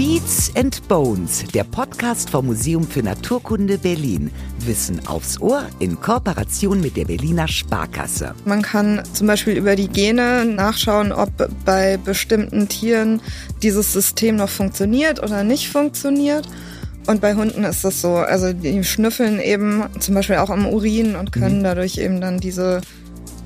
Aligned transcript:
Beats 0.00 0.50
and 0.56 0.88
Bones, 0.88 1.44
der 1.52 1.62
Podcast 1.64 2.30
vom 2.30 2.46
Museum 2.46 2.88
für 2.88 3.02
Naturkunde 3.02 3.76
Berlin. 3.76 4.30
Wissen 4.60 5.06
aufs 5.06 5.38
Ohr 5.42 5.66
in 5.78 6.00
Kooperation 6.00 6.80
mit 6.80 6.96
der 6.96 7.04
Berliner 7.04 7.46
Sparkasse. 7.46 8.34
Man 8.46 8.62
kann 8.62 9.02
zum 9.12 9.26
Beispiel 9.26 9.58
über 9.58 9.76
die 9.76 9.88
Gene 9.88 10.46
nachschauen, 10.46 11.12
ob 11.12 11.28
bei 11.66 11.98
bestimmten 11.98 12.66
Tieren 12.66 13.20
dieses 13.62 13.92
System 13.92 14.36
noch 14.36 14.48
funktioniert 14.48 15.22
oder 15.22 15.44
nicht 15.44 15.68
funktioniert. 15.68 16.48
Und 17.06 17.20
bei 17.20 17.34
Hunden 17.34 17.64
ist 17.64 17.84
das 17.84 18.00
so. 18.00 18.14
Also 18.14 18.54
die 18.54 18.82
schnüffeln 18.82 19.38
eben 19.38 19.84
zum 19.98 20.14
Beispiel 20.14 20.36
auch 20.36 20.48
am 20.48 20.66
Urin 20.66 21.14
und 21.14 21.30
können 21.30 21.58
mhm. 21.58 21.64
dadurch 21.64 21.98
eben 21.98 22.22
dann 22.22 22.40
diese 22.40 22.80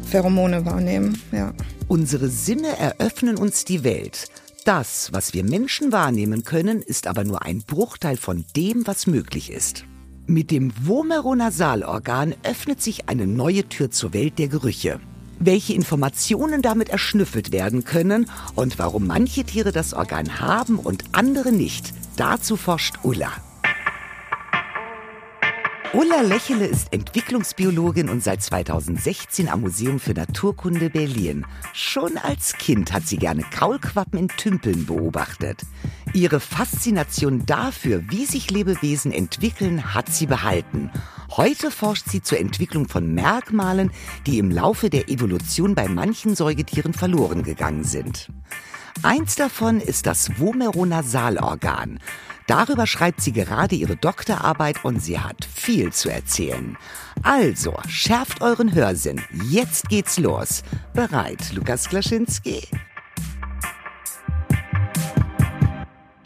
Pheromone 0.08 0.64
wahrnehmen. 0.64 1.20
Ja. 1.32 1.52
Unsere 1.88 2.28
Sinne 2.28 2.78
eröffnen 2.78 3.38
uns 3.38 3.64
die 3.64 3.82
Welt. 3.82 4.28
Das, 4.64 5.12
was 5.12 5.34
wir 5.34 5.44
Menschen 5.44 5.92
wahrnehmen 5.92 6.42
können, 6.42 6.80
ist 6.80 7.06
aber 7.06 7.22
nur 7.22 7.42
ein 7.42 7.62
Bruchteil 7.62 8.16
von 8.16 8.46
dem, 8.56 8.86
was 8.86 9.06
möglich 9.06 9.52
ist. 9.52 9.84
Mit 10.26 10.50
dem 10.50 10.72
Vomeronasalorgan 10.86 12.34
öffnet 12.44 12.80
sich 12.80 13.10
eine 13.10 13.26
neue 13.26 13.68
Tür 13.68 13.90
zur 13.90 14.14
Welt 14.14 14.38
der 14.38 14.48
Gerüche. 14.48 15.00
Welche 15.38 15.74
Informationen 15.74 16.62
damit 16.62 16.88
erschnüffelt 16.88 17.52
werden 17.52 17.84
können 17.84 18.30
und 18.54 18.78
warum 18.78 19.06
manche 19.06 19.44
Tiere 19.44 19.70
das 19.70 19.92
Organ 19.92 20.40
haben 20.40 20.78
und 20.78 21.04
andere 21.12 21.52
nicht, 21.52 21.92
dazu 22.16 22.56
forscht 22.56 23.00
Ulla. 23.02 23.32
Ulla 25.94 26.22
Lächele 26.22 26.66
ist 26.66 26.92
Entwicklungsbiologin 26.92 28.08
und 28.08 28.20
seit 28.20 28.42
2016 28.42 29.48
am 29.48 29.60
Museum 29.60 30.00
für 30.00 30.12
Naturkunde 30.12 30.90
Berlin. 30.90 31.46
Schon 31.72 32.18
als 32.18 32.54
Kind 32.54 32.92
hat 32.92 33.06
sie 33.06 33.16
gerne 33.16 33.44
Kaulquappen 33.44 34.18
in 34.18 34.26
Tümpeln 34.28 34.86
beobachtet. 34.86 35.62
Ihre 36.12 36.40
Faszination 36.40 37.46
dafür, 37.46 38.02
wie 38.08 38.24
sich 38.24 38.50
Lebewesen 38.50 39.12
entwickeln, 39.12 39.94
hat 39.94 40.08
sie 40.08 40.26
behalten. 40.26 40.90
Heute 41.30 41.70
forscht 41.70 42.08
sie 42.08 42.22
zur 42.22 42.40
Entwicklung 42.40 42.88
von 42.88 43.14
Merkmalen, 43.14 43.92
die 44.26 44.38
im 44.38 44.50
Laufe 44.50 44.90
der 44.90 45.08
Evolution 45.08 45.76
bei 45.76 45.86
manchen 45.86 46.34
Säugetieren 46.34 46.92
verloren 46.92 47.44
gegangen 47.44 47.84
sind. 47.84 48.30
Eins 49.02 49.36
davon 49.36 49.80
ist 49.80 50.06
das 50.06 50.40
Vomeronasalorgan. 50.40 52.00
Darüber 52.46 52.86
schreibt 52.86 53.22
sie 53.22 53.32
gerade 53.32 53.74
ihre 53.74 53.96
Doktorarbeit 53.96 54.84
und 54.84 55.02
sie 55.02 55.18
hat 55.18 55.46
viel 55.46 55.92
zu 55.92 56.10
erzählen. 56.10 56.76
Also, 57.22 57.74
schärft 57.88 58.42
euren 58.42 58.74
Hörsinn. 58.74 59.22
Jetzt 59.48 59.88
geht's 59.88 60.18
los. 60.18 60.62
Bereit, 60.92 61.52
Lukas 61.52 61.88
Klaschinski? 61.88 62.68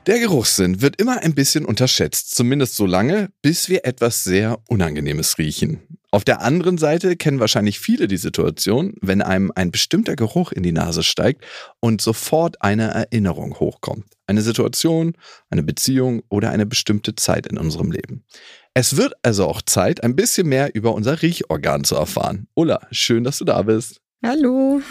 Der 0.09 0.19
Geruchssinn 0.19 0.81
wird 0.81 1.01
immer 1.01 1.19
ein 1.23 1.35
bisschen 1.35 1.67
unterschätzt, 1.67 2.35
zumindest 2.35 2.75
so 2.75 2.87
lange, 2.87 3.29
bis 3.43 3.69
wir 3.69 3.85
etwas 3.85 4.25
sehr 4.25 4.59
Unangenehmes 4.67 5.39
riechen. 5.39 5.98
Auf 6.11 6.25
der 6.25 6.41
anderen 6.41 6.79
Seite 6.79 7.17
kennen 7.17 7.39
wahrscheinlich 7.39 7.81
viele 7.81 8.09
die 8.09 8.17
Situation, 8.17 8.95
wenn 9.03 9.21
einem 9.21 9.53
ein 9.55 9.71
bestimmter 9.71 10.17
Geruch 10.17 10.53
in 10.53 10.63
die 10.63 10.73
Nase 10.73 11.03
steigt 11.03 11.45
und 11.81 12.01
sofort 12.01 12.63
eine 12.63 12.89
Erinnerung 12.89 13.61
hochkommt. 13.61 14.07
Eine 14.27 14.41
Situation, 14.41 15.13
eine 15.51 15.63
Beziehung 15.63 16.23
oder 16.31 16.51
eine 16.51 16.65
bestimmte 16.65 17.15
Zeit 17.15 17.47
in 17.47 17.59
unserem 17.59 17.93
Leben. 17.93 18.25
Es 18.73 18.97
wird 18.97 19.13
also 19.23 19.47
auch 19.47 19.61
Zeit, 19.61 20.03
ein 20.03 20.17
bisschen 20.17 20.49
mehr 20.49 20.75
über 20.75 20.95
unser 20.95 21.21
Riechorgan 21.21 21.85
zu 21.85 21.97
erfahren. 21.97 22.47
Ulla, 22.55 22.87
schön, 22.91 23.25
dass 23.25 23.39
du 23.39 23.45
da 23.45 23.63
bist. 23.63 24.01
Hallo. 24.25 24.81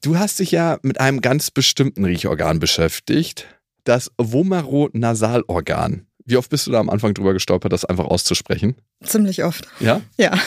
Du 0.00 0.16
hast 0.16 0.38
dich 0.38 0.52
ja 0.52 0.78
mit 0.82 1.00
einem 1.00 1.20
ganz 1.20 1.50
bestimmten 1.50 2.04
Riechorgan 2.04 2.60
beschäftigt, 2.60 3.48
das 3.82 4.12
Vomeronasalorgan. 4.16 6.07
Wie 6.28 6.36
oft 6.36 6.50
bist 6.50 6.66
du 6.66 6.70
da 6.70 6.78
am 6.78 6.90
Anfang 6.90 7.14
drüber 7.14 7.32
gestolpert, 7.32 7.72
das 7.72 7.86
einfach 7.86 8.04
auszusprechen? 8.04 8.76
Ziemlich 9.02 9.44
oft. 9.44 9.66
Ja? 9.80 10.02
Ja. 10.18 10.38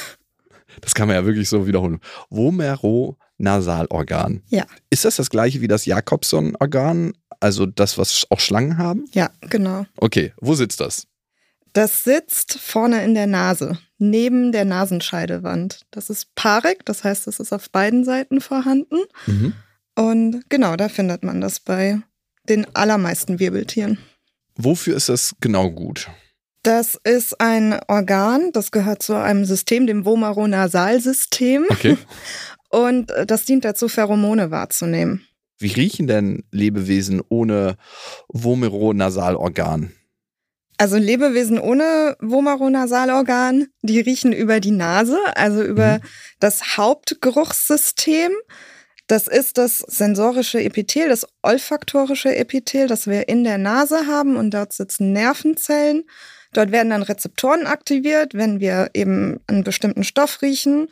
Das 0.80 0.94
kann 0.94 1.08
man 1.08 1.18
ja 1.18 1.25
wirklich 1.25 1.50
so 1.50 1.66
wiederholen. 1.66 2.00
Vomeronasalorgan. 2.30 4.44
Ja. 4.50 4.68
Ist 4.91 5.06
das 5.06 5.16
das 5.16 5.31
gleiche 5.31 5.62
wie 5.62 5.68
das 5.68 5.86
Jakobson-Organ, 5.86 7.14
also 7.40 7.66
das, 7.66 7.97
was 7.97 8.28
auch 8.30 8.40
Schlangen 8.40 8.78
haben? 8.78 9.06
Ja, 9.12 9.31
genau. 9.50 9.88
Okay, 9.97 10.34
wo 10.40 10.53
sitzt 10.53 10.81
das? 10.81 11.08
Das 11.74 12.03
sitzt 12.03 12.59
vorne 12.59 13.03
in 13.03 13.16
der 13.16 13.28
Nase, 13.28 13.80
neben 13.97 14.52
der 14.52 14.66
Nasenscheidewand. 14.66 15.88
Das 15.90 16.12
ist 16.12 16.36
paarig, 16.36 16.86
das 16.86 17.03
heißt, 17.03 17.28
es 17.28 17.40
ist 17.40 17.53
auf 17.53 17.72
beiden 17.72 18.06
Seiten 18.06 18.40
vorhanden. 18.40 18.97
Mhm. 19.25 19.53
Und 19.96 20.47
genau, 20.47 20.75
da 20.75 20.90
findet 20.90 21.24
man 21.24 21.41
das 21.41 21.59
bei 21.59 22.00
den 22.47 22.68
allermeisten 22.75 23.40
Wirbeltieren. 23.40 23.97
Wofür 24.63 24.95
ist 24.95 25.09
das 25.09 25.35
genau 25.41 25.72
gut? 25.72 26.09
Das 26.63 26.99
ist 27.03 27.41
ein 27.41 27.79
Organ, 27.88 28.51
das 28.51 28.72
gehört 28.72 29.01
zu 29.01 29.16
einem 29.16 29.45
System, 29.45 29.88
dem 29.88 30.05
Vomeronasalsystem. 30.05 31.66
Okay. 31.69 31.97
Und 32.69 33.11
das 33.25 33.45
dient 33.45 33.66
dazu, 33.66 33.89
Pheromone 33.89 34.51
wahrzunehmen. 34.51 35.25
Wie 35.57 35.73
riechen 35.73 36.07
denn 36.07 36.44
Lebewesen 36.51 37.22
ohne 37.29 37.75
Vomeronasalorgan? 38.29 39.91
Also 40.78 40.97
Lebewesen 40.97 41.59
ohne 41.59 42.16
Vomeronasalorgan, 42.22 43.67
die 43.81 43.99
riechen 43.99 44.33
über 44.33 44.59
die 44.59 44.72
Nase, 44.72 45.19
also 45.35 45.61
über 45.61 45.99
mhm. 45.99 46.07
das 46.39 46.78
Hauptgeruchssystem. 46.78 48.31
Das 49.11 49.27
ist 49.27 49.57
das 49.57 49.79
sensorische 49.79 50.63
Epithel, 50.63 51.09
das 51.09 51.27
olfaktorische 51.41 52.33
Epithel, 52.33 52.88
das 52.88 53.07
wir 53.07 53.27
in 53.27 53.44
der 53.44 53.57
Nase 53.57 54.07
haben 54.07 54.38
und 54.38 54.53
dort 54.53 54.72
sitzen 54.72 55.11
Nervenzellen. 55.11 56.05
Dort 56.53 56.72
werden 56.72 56.91
dann 56.91 57.03
Rezeptoren 57.03 57.67
aktiviert, 57.67 58.35
wenn 58.35 58.61
wir 58.61 58.91
eben 58.94 59.41
einen 59.47 59.66
bestimmten 59.66 60.05
Stoff 60.05 60.41
riechen. 60.41 60.88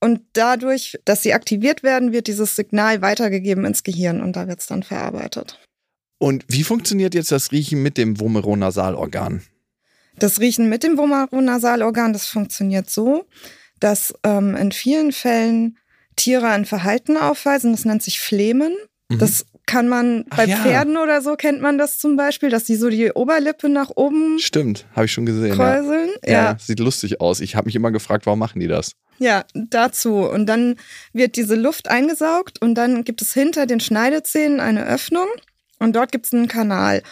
Und 0.00 0.20
dadurch, 0.34 1.00
dass 1.06 1.22
sie 1.22 1.32
aktiviert 1.32 1.82
werden, 1.82 2.12
wird 2.12 2.26
dieses 2.26 2.56
Signal 2.56 3.00
weitergegeben 3.00 3.64
ins 3.64 3.84
Gehirn 3.84 4.20
und 4.20 4.36
da 4.36 4.48
wird 4.48 4.60
es 4.60 4.66
dann 4.66 4.82
verarbeitet. 4.82 5.58
Und 6.18 6.44
wie 6.48 6.64
funktioniert 6.64 7.14
jetzt 7.14 7.32
das 7.32 7.52
Riechen 7.52 7.82
mit 7.82 7.96
dem 7.96 8.20
Vomeronasalorgan? 8.20 9.44
Das 10.18 10.40
Riechen 10.40 10.68
mit 10.68 10.82
dem 10.82 10.98
Vomeronasalorgan, 10.98 12.12
das 12.12 12.26
funktioniert 12.26 12.90
so, 12.90 13.24
dass 13.80 14.12
ähm, 14.24 14.56
in 14.56 14.72
vielen 14.72 15.12
Fällen 15.12 15.78
Tiere 16.16 16.48
ein 16.48 16.64
Verhalten 16.64 17.16
aufweisen, 17.16 17.72
das 17.72 17.84
nennt 17.84 18.02
sich 18.02 18.20
Flemen. 18.20 18.74
Mhm. 19.08 19.18
Das 19.18 19.46
kann 19.66 19.88
man 19.88 20.24
Ach 20.30 20.38
bei 20.38 20.46
ja. 20.46 20.56
Pferden 20.56 20.96
oder 20.96 21.22
so 21.22 21.36
kennt 21.36 21.60
man 21.60 21.78
das 21.78 21.98
zum 21.98 22.16
Beispiel, 22.16 22.50
dass 22.50 22.64
die 22.64 22.76
so 22.76 22.88
die 22.90 23.12
Oberlippe 23.12 23.68
nach 23.68 23.90
oben. 23.94 24.38
Stimmt, 24.38 24.86
habe 24.94 25.06
ich 25.06 25.12
schon 25.12 25.26
gesehen. 25.26 25.54
Kräuseln. 25.54 26.10
Ja. 26.24 26.32
ja. 26.32 26.56
sieht 26.58 26.80
lustig 26.80 27.20
aus. 27.20 27.40
Ich 27.40 27.56
habe 27.56 27.66
mich 27.66 27.76
immer 27.76 27.90
gefragt, 27.90 28.26
warum 28.26 28.38
machen 28.38 28.60
die 28.60 28.68
das? 28.68 28.92
Ja, 29.18 29.44
dazu. 29.54 30.28
Und 30.28 30.46
dann 30.46 30.76
wird 31.12 31.36
diese 31.36 31.54
Luft 31.54 31.88
eingesaugt 31.88 32.60
und 32.60 32.74
dann 32.74 33.04
gibt 33.04 33.22
es 33.22 33.32
hinter 33.32 33.66
den 33.66 33.80
Schneidezähnen 33.80 34.58
eine 34.58 34.84
Öffnung 34.84 35.28
und 35.78 35.94
dort 35.94 36.12
gibt 36.12 36.26
es 36.26 36.32
einen 36.32 36.48
Kanal. 36.48 37.02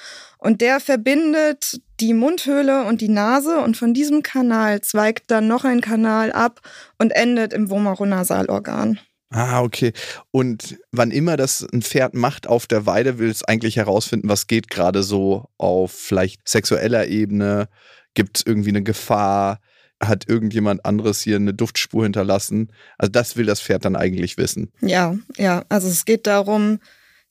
Und 0.40 0.62
der 0.62 0.80
verbindet 0.80 1.80
die 2.00 2.14
Mundhöhle 2.14 2.84
und 2.84 3.02
die 3.02 3.10
Nase 3.10 3.60
und 3.60 3.76
von 3.76 3.92
diesem 3.92 4.22
Kanal 4.22 4.80
zweigt 4.80 5.30
dann 5.30 5.46
noch 5.46 5.64
ein 5.64 5.82
Kanal 5.82 6.32
ab 6.32 6.60
und 6.98 7.10
endet 7.10 7.52
im 7.52 7.68
Vomeronasalorgan. 7.68 8.98
Ah, 9.32 9.62
okay. 9.62 9.92
Und 10.32 10.78
wann 10.90 11.12
immer 11.12 11.36
das 11.36 11.64
ein 11.72 11.82
Pferd 11.82 12.14
macht 12.14 12.48
auf 12.48 12.66
der 12.66 12.86
Weide, 12.86 13.18
will 13.18 13.30
es 13.30 13.44
eigentlich 13.44 13.76
herausfinden, 13.76 14.28
was 14.28 14.48
geht 14.48 14.70
gerade 14.70 15.02
so 15.02 15.44
auf 15.56 15.92
vielleicht 15.92 16.48
sexueller 16.48 17.06
Ebene. 17.06 17.68
Gibt 18.14 18.38
es 18.38 18.46
irgendwie 18.46 18.70
eine 18.70 18.82
Gefahr? 18.82 19.60
Hat 20.02 20.28
irgendjemand 20.28 20.84
anderes 20.84 21.20
hier 21.20 21.36
eine 21.36 21.54
Duftspur 21.54 22.04
hinterlassen? 22.04 22.72
Also 22.98 23.12
das 23.12 23.36
will 23.36 23.46
das 23.46 23.60
Pferd 23.60 23.84
dann 23.84 23.94
eigentlich 23.94 24.36
wissen. 24.36 24.72
Ja, 24.80 25.14
ja. 25.36 25.64
Also 25.68 25.88
es 25.88 26.06
geht 26.06 26.26
darum, 26.26 26.80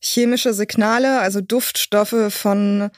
chemische 0.02 0.54
Signale, 0.54 1.20
also 1.20 1.42
Duftstoffe 1.42 2.28
von 2.30 2.90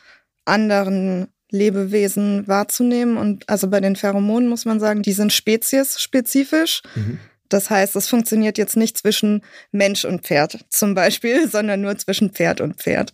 anderen 0.45 1.27
Lebewesen 1.51 2.47
wahrzunehmen. 2.47 3.17
Und 3.17 3.47
also 3.49 3.67
bei 3.67 3.81
den 3.81 3.95
Pheromonen 3.95 4.49
muss 4.49 4.65
man 4.65 4.79
sagen, 4.79 5.01
die 5.01 5.13
sind 5.13 5.33
speziesspezifisch. 5.33 6.81
Mhm. 6.95 7.19
Das 7.49 7.69
heißt, 7.69 7.95
es 7.97 8.07
funktioniert 8.07 8.57
jetzt 8.57 8.77
nicht 8.77 8.97
zwischen 8.97 9.41
Mensch 9.71 10.05
und 10.05 10.23
Pferd 10.23 10.65
zum 10.69 10.95
Beispiel, 10.95 11.47
sondern 11.51 11.81
nur 11.81 11.97
zwischen 11.97 12.31
Pferd 12.31 12.61
und 12.61 12.77
Pferd. 12.77 13.13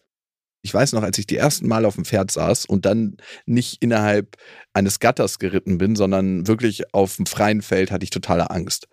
Ich 0.63 0.73
weiß 0.73 0.93
noch, 0.93 1.03
als 1.03 1.17
ich 1.17 1.27
die 1.27 1.37
ersten 1.37 1.67
Mal 1.67 1.85
auf 1.85 1.95
dem 1.95 2.05
Pferd 2.05 2.29
saß 2.29 2.65
und 2.65 2.85
dann 2.85 3.17
nicht 3.45 3.81
innerhalb 3.81 4.35
eines 4.73 4.99
Gatters 4.99 5.39
geritten 5.39 5.77
bin, 5.77 5.95
sondern 5.95 6.47
wirklich 6.47 6.93
auf 6.93 7.15
dem 7.15 7.25
freien 7.25 7.61
Feld, 7.61 7.89
hatte 7.89 8.03
ich 8.03 8.09
totale 8.09 8.49
Angst. 8.49 8.87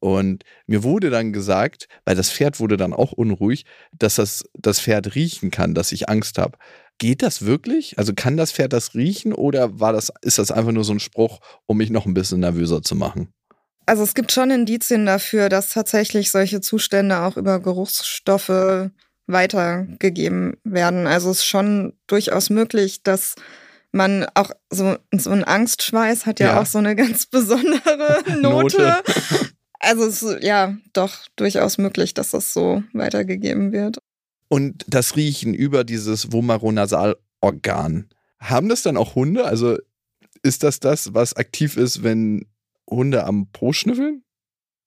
Und 0.00 0.44
mir 0.66 0.82
wurde 0.82 1.10
dann 1.10 1.32
gesagt, 1.32 1.86
weil 2.04 2.16
das 2.16 2.30
Pferd 2.30 2.58
wurde 2.58 2.76
dann 2.76 2.92
auch 2.92 3.12
unruhig, 3.12 3.64
dass 3.96 4.16
das, 4.16 4.44
das 4.54 4.80
Pferd 4.80 5.14
riechen 5.14 5.50
kann, 5.50 5.74
dass 5.74 5.92
ich 5.92 6.08
Angst 6.08 6.38
habe. 6.38 6.58
Geht 6.98 7.22
das 7.22 7.44
wirklich? 7.44 7.98
Also 7.98 8.12
kann 8.14 8.36
das 8.36 8.52
Pferd 8.52 8.72
das 8.72 8.94
riechen 8.94 9.32
oder 9.32 9.78
war 9.78 9.92
das, 9.92 10.12
ist 10.22 10.38
das 10.38 10.50
einfach 10.50 10.72
nur 10.72 10.84
so 10.84 10.92
ein 10.92 11.00
Spruch, 11.00 11.40
um 11.66 11.76
mich 11.76 11.90
noch 11.90 12.06
ein 12.06 12.14
bisschen 12.14 12.40
nervöser 12.40 12.82
zu 12.82 12.94
machen? 12.94 13.32
Also 13.86 14.02
es 14.02 14.14
gibt 14.14 14.32
schon 14.32 14.50
Indizien 14.50 15.06
dafür, 15.06 15.48
dass 15.48 15.70
tatsächlich 15.70 16.30
solche 16.30 16.60
Zustände 16.60 17.20
auch 17.20 17.36
über 17.36 17.60
Geruchsstoffe 17.60 18.90
weitergegeben 19.26 20.56
werden. 20.64 21.06
Also 21.06 21.30
es 21.30 21.38
ist 21.38 21.46
schon 21.46 21.94
durchaus 22.06 22.50
möglich, 22.50 23.02
dass 23.02 23.34
man 23.92 24.26
auch 24.34 24.50
so, 24.70 24.96
so 25.12 25.30
ein 25.30 25.44
Angstschweiß 25.44 26.26
hat 26.26 26.40
ja, 26.40 26.48
ja. 26.48 26.60
auch 26.60 26.66
so 26.66 26.78
eine 26.78 26.94
ganz 26.96 27.26
besondere 27.26 28.22
Note. 28.40 28.42
Note. 28.42 29.02
Also 29.80 30.04
es 30.04 30.22
ist 30.22 30.42
ja 30.44 30.76
doch 30.92 31.26
durchaus 31.36 31.78
möglich, 31.78 32.14
dass 32.14 32.30
das 32.30 32.52
so 32.52 32.82
weitergegeben 32.92 33.72
wird. 33.72 33.98
Und 34.48 34.84
das 34.88 35.16
Riechen 35.16 35.54
über 35.54 35.84
dieses 35.84 36.32
Vomaronasalorgan, 36.32 38.08
haben 38.38 38.68
das 38.68 38.82
dann 38.82 38.96
auch 38.96 39.14
Hunde? 39.14 39.44
Also 39.44 39.76
ist 40.42 40.62
das 40.62 40.80
das, 40.80 41.14
was 41.14 41.34
aktiv 41.34 41.76
ist, 41.76 42.02
wenn 42.02 42.46
Hunde 42.88 43.24
am 43.24 43.48
Po 43.52 43.72
schnüffeln? 43.72 44.22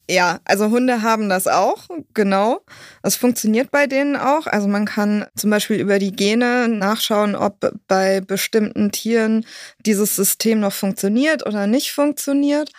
Ja, 0.09 0.41
also 0.43 0.69
Hunde 0.69 1.01
haben 1.01 1.29
das 1.29 1.47
auch, 1.47 1.87
genau. 2.13 2.65
Es 3.03 3.15
funktioniert 3.15 3.71
bei 3.71 3.87
denen 3.87 4.17
auch. 4.17 4.47
Also 4.47 4.67
man 4.67 4.85
kann 4.85 5.25
zum 5.35 5.49
Beispiel 5.49 5.79
über 5.79 5.97
die 5.97 6.11
Gene 6.11 6.67
nachschauen, 6.67 7.35
ob 7.35 7.71
bei 7.87 8.19
bestimmten 8.19 8.91
Tieren 8.91 9.45
dieses 9.85 10.17
System 10.17 10.59
noch 10.59 10.73
funktioniert 10.73 11.45
oder 11.45 11.67
nicht 11.67 11.93
funktioniert. 11.93 12.69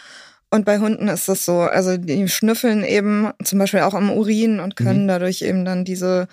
Und 0.54 0.64
bei 0.64 0.78
Hunden 0.78 1.08
ist 1.08 1.28
das 1.28 1.44
so. 1.44 1.62
Also 1.62 1.96
die 1.96 2.28
schnüffeln 2.28 2.84
eben 2.84 3.32
zum 3.42 3.58
Beispiel 3.58 3.80
auch 3.80 3.94
am 3.94 4.12
Urin 4.12 4.60
und 4.60 4.76
können 4.76 5.02
mhm. 5.02 5.08
dadurch 5.08 5.42
eben 5.42 5.64
dann 5.64 5.84
diese 5.84 6.28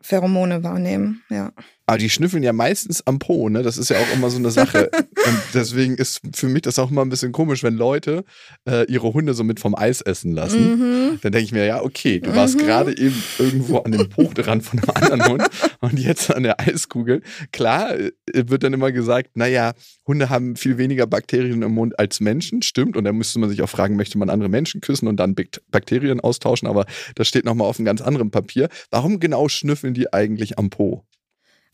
Pheromone 0.00 0.64
wahrnehmen, 0.64 1.22
ja. 1.30 1.52
Aber 1.86 1.98
die 1.98 2.10
schnüffeln 2.10 2.42
ja 2.42 2.52
meistens 2.52 3.06
am 3.06 3.18
Po, 3.18 3.48
ne? 3.48 3.62
Das 3.62 3.76
ist 3.76 3.90
ja 3.90 3.98
auch 3.98 4.14
immer 4.14 4.30
so 4.30 4.38
eine 4.38 4.50
Sache. 4.50 4.90
Und 5.26 5.38
deswegen 5.54 5.96
ist 5.96 6.20
für 6.34 6.48
mich 6.48 6.62
das 6.62 6.78
auch 6.78 6.90
immer 6.90 7.02
ein 7.02 7.08
bisschen 7.08 7.32
komisch, 7.32 7.62
wenn 7.62 7.74
Leute 7.74 8.24
äh, 8.68 8.90
ihre 8.90 9.12
Hunde 9.12 9.34
so 9.34 9.44
mit 9.44 9.60
vom 9.60 9.74
Eis 9.74 10.00
essen 10.00 10.32
lassen. 10.32 10.78
Mhm. 10.78 11.18
Dann 11.22 11.32
denke 11.32 11.44
ich 11.44 11.52
mir, 11.52 11.66
ja, 11.66 11.82
okay, 11.82 12.20
du 12.20 12.34
warst 12.34 12.56
mhm. 12.56 12.62
gerade 12.62 12.96
eben 12.96 13.22
irgendwo 13.38 13.78
an 13.78 13.92
dem 13.92 14.08
Po 14.08 14.30
dran 14.32 14.60
von 14.60 14.78
einem 14.80 14.90
anderen 14.90 15.32
Hund 15.32 15.48
und 15.80 15.98
jetzt 15.98 16.32
an 16.32 16.44
der 16.44 16.60
Eiskugel. 16.60 17.22
Klar, 17.52 17.98
äh, 17.98 18.12
wird 18.32 18.62
dann 18.62 18.72
immer 18.72 18.92
gesagt, 18.92 19.36
naja, 19.36 19.72
Hunde 20.06 20.30
haben 20.30 20.56
viel 20.56 20.78
weniger 20.78 21.06
Bakterien 21.06 21.62
im 21.62 21.72
Mund 21.72 21.98
als 21.98 22.20
Menschen, 22.20 22.62
stimmt. 22.62 22.96
Und 22.96 23.04
da 23.04 23.12
müsste 23.12 23.38
man 23.38 23.50
sich 23.50 23.62
auch 23.62 23.68
fragen, 23.68 23.96
möchte 23.96 24.18
man 24.18 24.30
andere 24.30 24.48
Menschen 24.48 24.80
küssen 24.80 25.08
und 25.08 25.16
dann 25.16 25.34
Bakterien 25.70 26.20
austauschen? 26.20 26.68
Aber 26.68 26.86
das 27.14 27.28
steht 27.28 27.44
nochmal 27.44 27.68
auf 27.68 27.78
einem 27.78 27.86
ganz 27.86 28.00
anderen 28.00 28.30
Papier. 28.30 28.68
Warum 28.90 29.20
genau 29.20 29.48
schnüffeln 29.48 29.94
die 29.94 30.12
eigentlich 30.12 30.58
am 30.58 30.70
Po? 30.70 31.04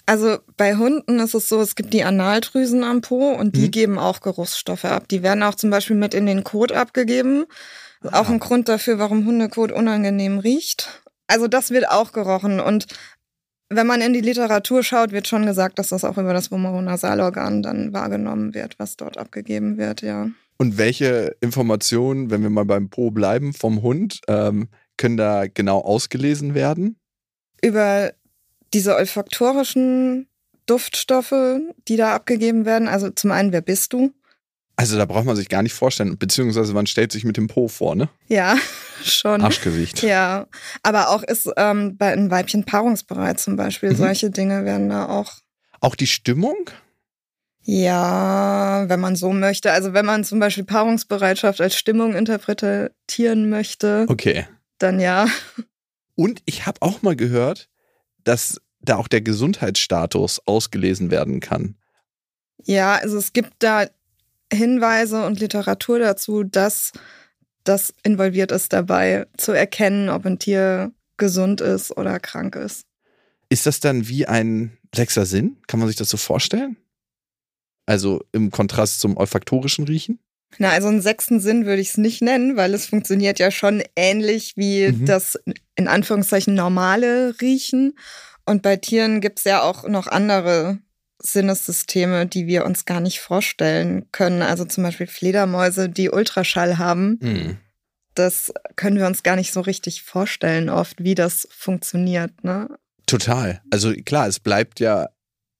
Also 0.08 0.38
bei 0.56 0.74
Hunden 0.74 1.20
ist 1.20 1.34
es 1.34 1.50
so, 1.50 1.60
es 1.60 1.76
gibt 1.76 1.92
die 1.92 2.02
Analdrüsen 2.02 2.82
am 2.82 3.02
Po 3.02 3.32
und 3.32 3.54
die 3.54 3.66
mhm. 3.66 3.70
geben 3.70 3.98
auch 3.98 4.22
Geruchsstoffe 4.22 4.86
ab. 4.86 5.06
Die 5.08 5.22
werden 5.22 5.42
auch 5.42 5.54
zum 5.54 5.68
Beispiel 5.68 5.96
mit 5.96 6.14
in 6.14 6.24
den 6.24 6.44
Kot 6.44 6.72
abgegeben. 6.72 7.44
Ah. 8.00 8.20
Auch 8.20 8.30
ein 8.30 8.38
Grund 8.38 8.70
dafür, 8.70 8.98
warum 8.98 9.26
Hundekot 9.26 9.70
unangenehm 9.70 10.38
riecht. 10.38 11.02
Also 11.26 11.46
das 11.46 11.70
wird 11.72 11.90
auch 11.90 12.12
gerochen 12.12 12.58
und 12.58 12.86
wenn 13.68 13.86
man 13.86 14.00
in 14.00 14.14
die 14.14 14.22
Literatur 14.22 14.82
schaut, 14.82 15.12
wird 15.12 15.28
schon 15.28 15.44
gesagt, 15.44 15.78
dass 15.78 15.88
das 15.88 16.04
auch 16.04 16.16
über 16.16 16.32
das 16.32 16.50
Vomeronasalorgan 16.50 17.62
dann 17.62 17.92
wahrgenommen 17.92 18.54
wird, 18.54 18.78
was 18.78 18.96
dort 18.96 19.18
abgegeben 19.18 19.76
wird, 19.76 20.00
ja. 20.00 20.30
Und 20.56 20.78
welche 20.78 21.36
Informationen, 21.42 22.30
wenn 22.30 22.40
wir 22.40 22.48
mal 22.48 22.64
beim 22.64 22.88
Po 22.88 23.10
bleiben, 23.10 23.52
vom 23.52 23.82
Hund, 23.82 24.22
ähm, 24.26 24.68
können 24.96 25.18
da 25.18 25.48
genau 25.48 25.80
ausgelesen 25.80 26.54
werden? 26.54 26.96
Über 27.62 28.12
diese 28.74 28.96
olfaktorischen 28.96 30.28
Duftstoffe, 30.66 31.60
die 31.88 31.96
da 31.96 32.14
abgegeben 32.14 32.64
werden. 32.64 32.88
Also 32.88 33.10
zum 33.10 33.30
einen, 33.30 33.52
wer 33.52 33.62
bist 33.62 33.92
du? 33.92 34.12
Also 34.76 34.96
da 34.96 35.06
braucht 35.06 35.24
man 35.24 35.34
sich 35.34 35.48
gar 35.48 35.62
nicht 35.62 35.72
vorstellen, 35.72 36.18
beziehungsweise 36.18 36.72
man 36.72 36.86
stellt 36.86 37.10
sich 37.10 37.24
mit 37.24 37.36
dem 37.36 37.48
Po 37.48 37.66
vor, 37.66 37.96
ne? 37.96 38.08
Ja, 38.28 38.56
schon. 39.02 39.40
Arschgewicht. 39.40 40.02
Ja, 40.02 40.46
aber 40.84 41.08
auch 41.08 41.24
ist 41.24 41.50
ähm, 41.56 41.96
bei 41.96 42.12
einem 42.12 42.30
Weibchen 42.30 42.64
paarungsbereit 42.64 43.40
zum 43.40 43.56
Beispiel. 43.56 43.90
Mhm. 43.90 43.96
Solche 43.96 44.30
Dinge 44.30 44.64
werden 44.64 44.88
da 44.88 45.08
auch. 45.08 45.32
Auch 45.80 45.96
die 45.96 46.06
Stimmung? 46.06 46.70
Ja, 47.62 48.88
wenn 48.88 49.00
man 49.00 49.16
so 49.16 49.32
möchte. 49.32 49.72
Also 49.72 49.94
wenn 49.94 50.06
man 50.06 50.22
zum 50.22 50.38
Beispiel 50.38 50.64
Paarungsbereitschaft 50.64 51.60
als 51.60 51.74
Stimmung 51.74 52.14
interpretieren 52.14 53.50
möchte. 53.50 54.06
Okay. 54.08 54.46
Dann 54.78 55.00
ja. 55.00 55.26
Und 56.14 56.40
ich 56.44 56.66
habe 56.66 56.82
auch 56.82 57.02
mal 57.02 57.16
gehört, 57.16 57.68
dass 58.28 58.60
da 58.80 58.96
auch 58.96 59.08
der 59.08 59.22
Gesundheitsstatus 59.22 60.42
ausgelesen 60.46 61.10
werden 61.10 61.40
kann. 61.40 61.76
Ja, 62.64 62.96
also 62.96 63.16
es 63.16 63.32
gibt 63.32 63.54
da 63.60 63.86
Hinweise 64.52 65.24
und 65.24 65.40
Literatur 65.40 65.98
dazu, 65.98 66.44
dass 66.44 66.92
das 67.64 67.92
involviert 68.02 68.52
ist 68.52 68.72
dabei, 68.72 69.26
zu 69.36 69.52
erkennen, 69.52 70.08
ob 70.08 70.26
ein 70.26 70.38
Tier 70.38 70.92
gesund 71.16 71.60
ist 71.60 71.96
oder 71.96 72.20
krank 72.20 72.54
ist. 72.54 72.86
Ist 73.48 73.66
das 73.66 73.80
dann 73.80 74.08
wie 74.08 74.26
ein 74.26 74.76
sechster 74.94 75.26
Sinn? 75.26 75.56
Kann 75.66 75.80
man 75.80 75.88
sich 75.88 75.96
das 75.96 76.10
so 76.10 76.16
vorstellen? 76.16 76.76
Also 77.86 78.22
im 78.32 78.50
Kontrast 78.50 79.00
zum 79.00 79.16
olfaktorischen 79.16 79.86
Riechen? 79.86 80.18
Na, 80.56 80.70
also 80.70 80.88
einen 80.88 81.02
sechsten 81.02 81.40
Sinn 81.40 81.66
würde 81.66 81.82
ich 81.82 81.90
es 81.90 81.96
nicht 81.98 82.22
nennen, 82.22 82.56
weil 82.56 82.72
es 82.72 82.86
funktioniert 82.86 83.38
ja 83.38 83.50
schon 83.50 83.82
ähnlich 83.94 84.56
wie 84.56 84.88
mhm. 84.88 85.04
das 85.04 85.38
in 85.76 85.88
Anführungszeichen 85.88 86.54
normale 86.54 87.34
Riechen. 87.40 87.94
Und 88.46 88.62
bei 88.62 88.76
Tieren 88.76 89.20
gibt 89.20 89.38
es 89.38 89.44
ja 89.44 89.62
auch 89.62 89.86
noch 89.86 90.06
andere 90.06 90.78
Sinnessysteme, 91.22 92.26
die 92.26 92.46
wir 92.46 92.64
uns 92.64 92.86
gar 92.86 93.00
nicht 93.00 93.20
vorstellen 93.20 94.06
können. 94.10 94.42
Also 94.42 94.64
zum 94.64 94.84
Beispiel 94.84 95.06
Fledermäuse, 95.06 95.88
die 95.88 96.10
Ultraschall 96.10 96.78
haben. 96.78 97.18
Mhm. 97.20 97.58
Das 98.14 98.52
können 98.74 98.96
wir 98.96 99.06
uns 99.06 99.22
gar 99.22 99.36
nicht 99.36 99.52
so 99.52 99.60
richtig 99.60 100.02
vorstellen, 100.02 100.70
oft, 100.70 101.02
wie 101.04 101.14
das 101.14 101.46
funktioniert. 101.50 102.42
Ne? 102.42 102.68
Total. 103.06 103.60
Also 103.70 103.92
klar, 104.04 104.26
es 104.26 104.40
bleibt 104.40 104.80
ja 104.80 105.08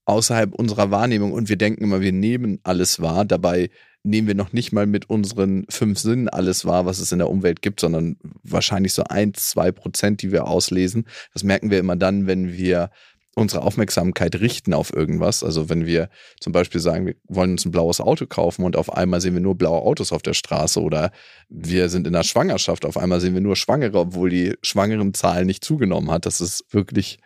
außerhalb 0.09 0.53
unserer 0.55 0.91
Wahrnehmung 0.91 1.31
und 1.31 1.49
wir 1.49 1.55
denken 1.55 1.83
immer, 1.83 2.01
wir 2.01 2.11
nehmen 2.11 2.59
alles 2.63 2.99
wahr. 2.99 3.25
Dabei 3.25 3.69
nehmen 4.03 4.27
wir 4.27 4.35
noch 4.35 4.53
nicht 4.53 4.71
mal 4.71 4.87
mit 4.87 5.09
unseren 5.09 5.65
fünf 5.69 5.99
Sinnen 5.99 6.29
alles 6.29 6.65
wahr, 6.65 6.85
was 6.85 6.99
es 6.99 7.11
in 7.11 7.19
der 7.19 7.29
Umwelt 7.29 7.61
gibt, 7.61 7.79
sondern 7.79 8.17
wahrscheinlich 8.43 8.93
so 8.93 9.03
ein, 9.03 9.33
zwei 9.33 9.71
Prozent, 9.71 10.21
die 10.21 10.31
wir 10.31 10.47
auslesen. 10.47 11.05
Das 11.33 11.43
merken 11.43 11.69
wir 11.69 11.79
immer 11.79 11.95
dann, 11.95 12.25
wenn 12.25 12.53
wir 12.53 12.89
unsere 13.35 13.61
Aufmerksamkeit 13.61 14.35
richten 14.39 14.73
auf 14.73 14.91
irgendwas. 14.91 15.43
Also 15.43 15.69
wenn 15.69 15.85
wir 15.85 16.09
zum 16.39 16.53
Beispiel 16.53 16.81
sagen, 16.81 17.05
wir 17.05 17.15
wollen 17.27 17.51
uns 17.51 17.65
ein 17.65 17.71
blaues 17.71 18.01
Auto 18.01 18.25
kaufen 18.25 18.65
und 18.65 18.75
auf 18.75 18.91
einmal 18.91 19.21
sehen 19.21 19.35
wir 19.35 19.41
nur 19.41 19.55
blaue 19.55 19.81
Autos 19.81 20.11
auf 20.11 20.23
der 20.23 20.33
Straße 20.33 20.81
oder 20.81 21.11
wir 21.47 21.89
sind 21.89 22.07
in 22.07 22.13
der 22.13 22.23
Schwangerschaft, 22.23 22.85
auf 22.85 22.97
einmal 22.97 23.21
sehen 23.21 23.35
wir 23.35 23.41
nur 23.41 23.55
Schwangere, 23.55 23.99
obwohl 23.99 24.29
die 24.29 24.55
Schwangerenzahl 24.63 25.45
nicht 25.45 25.63
zugenommen 25.63 26.09
hat. 26.09 26.25
Das 26.25 26.41
ist 26.41 26.65
wirklich 26.71 27.19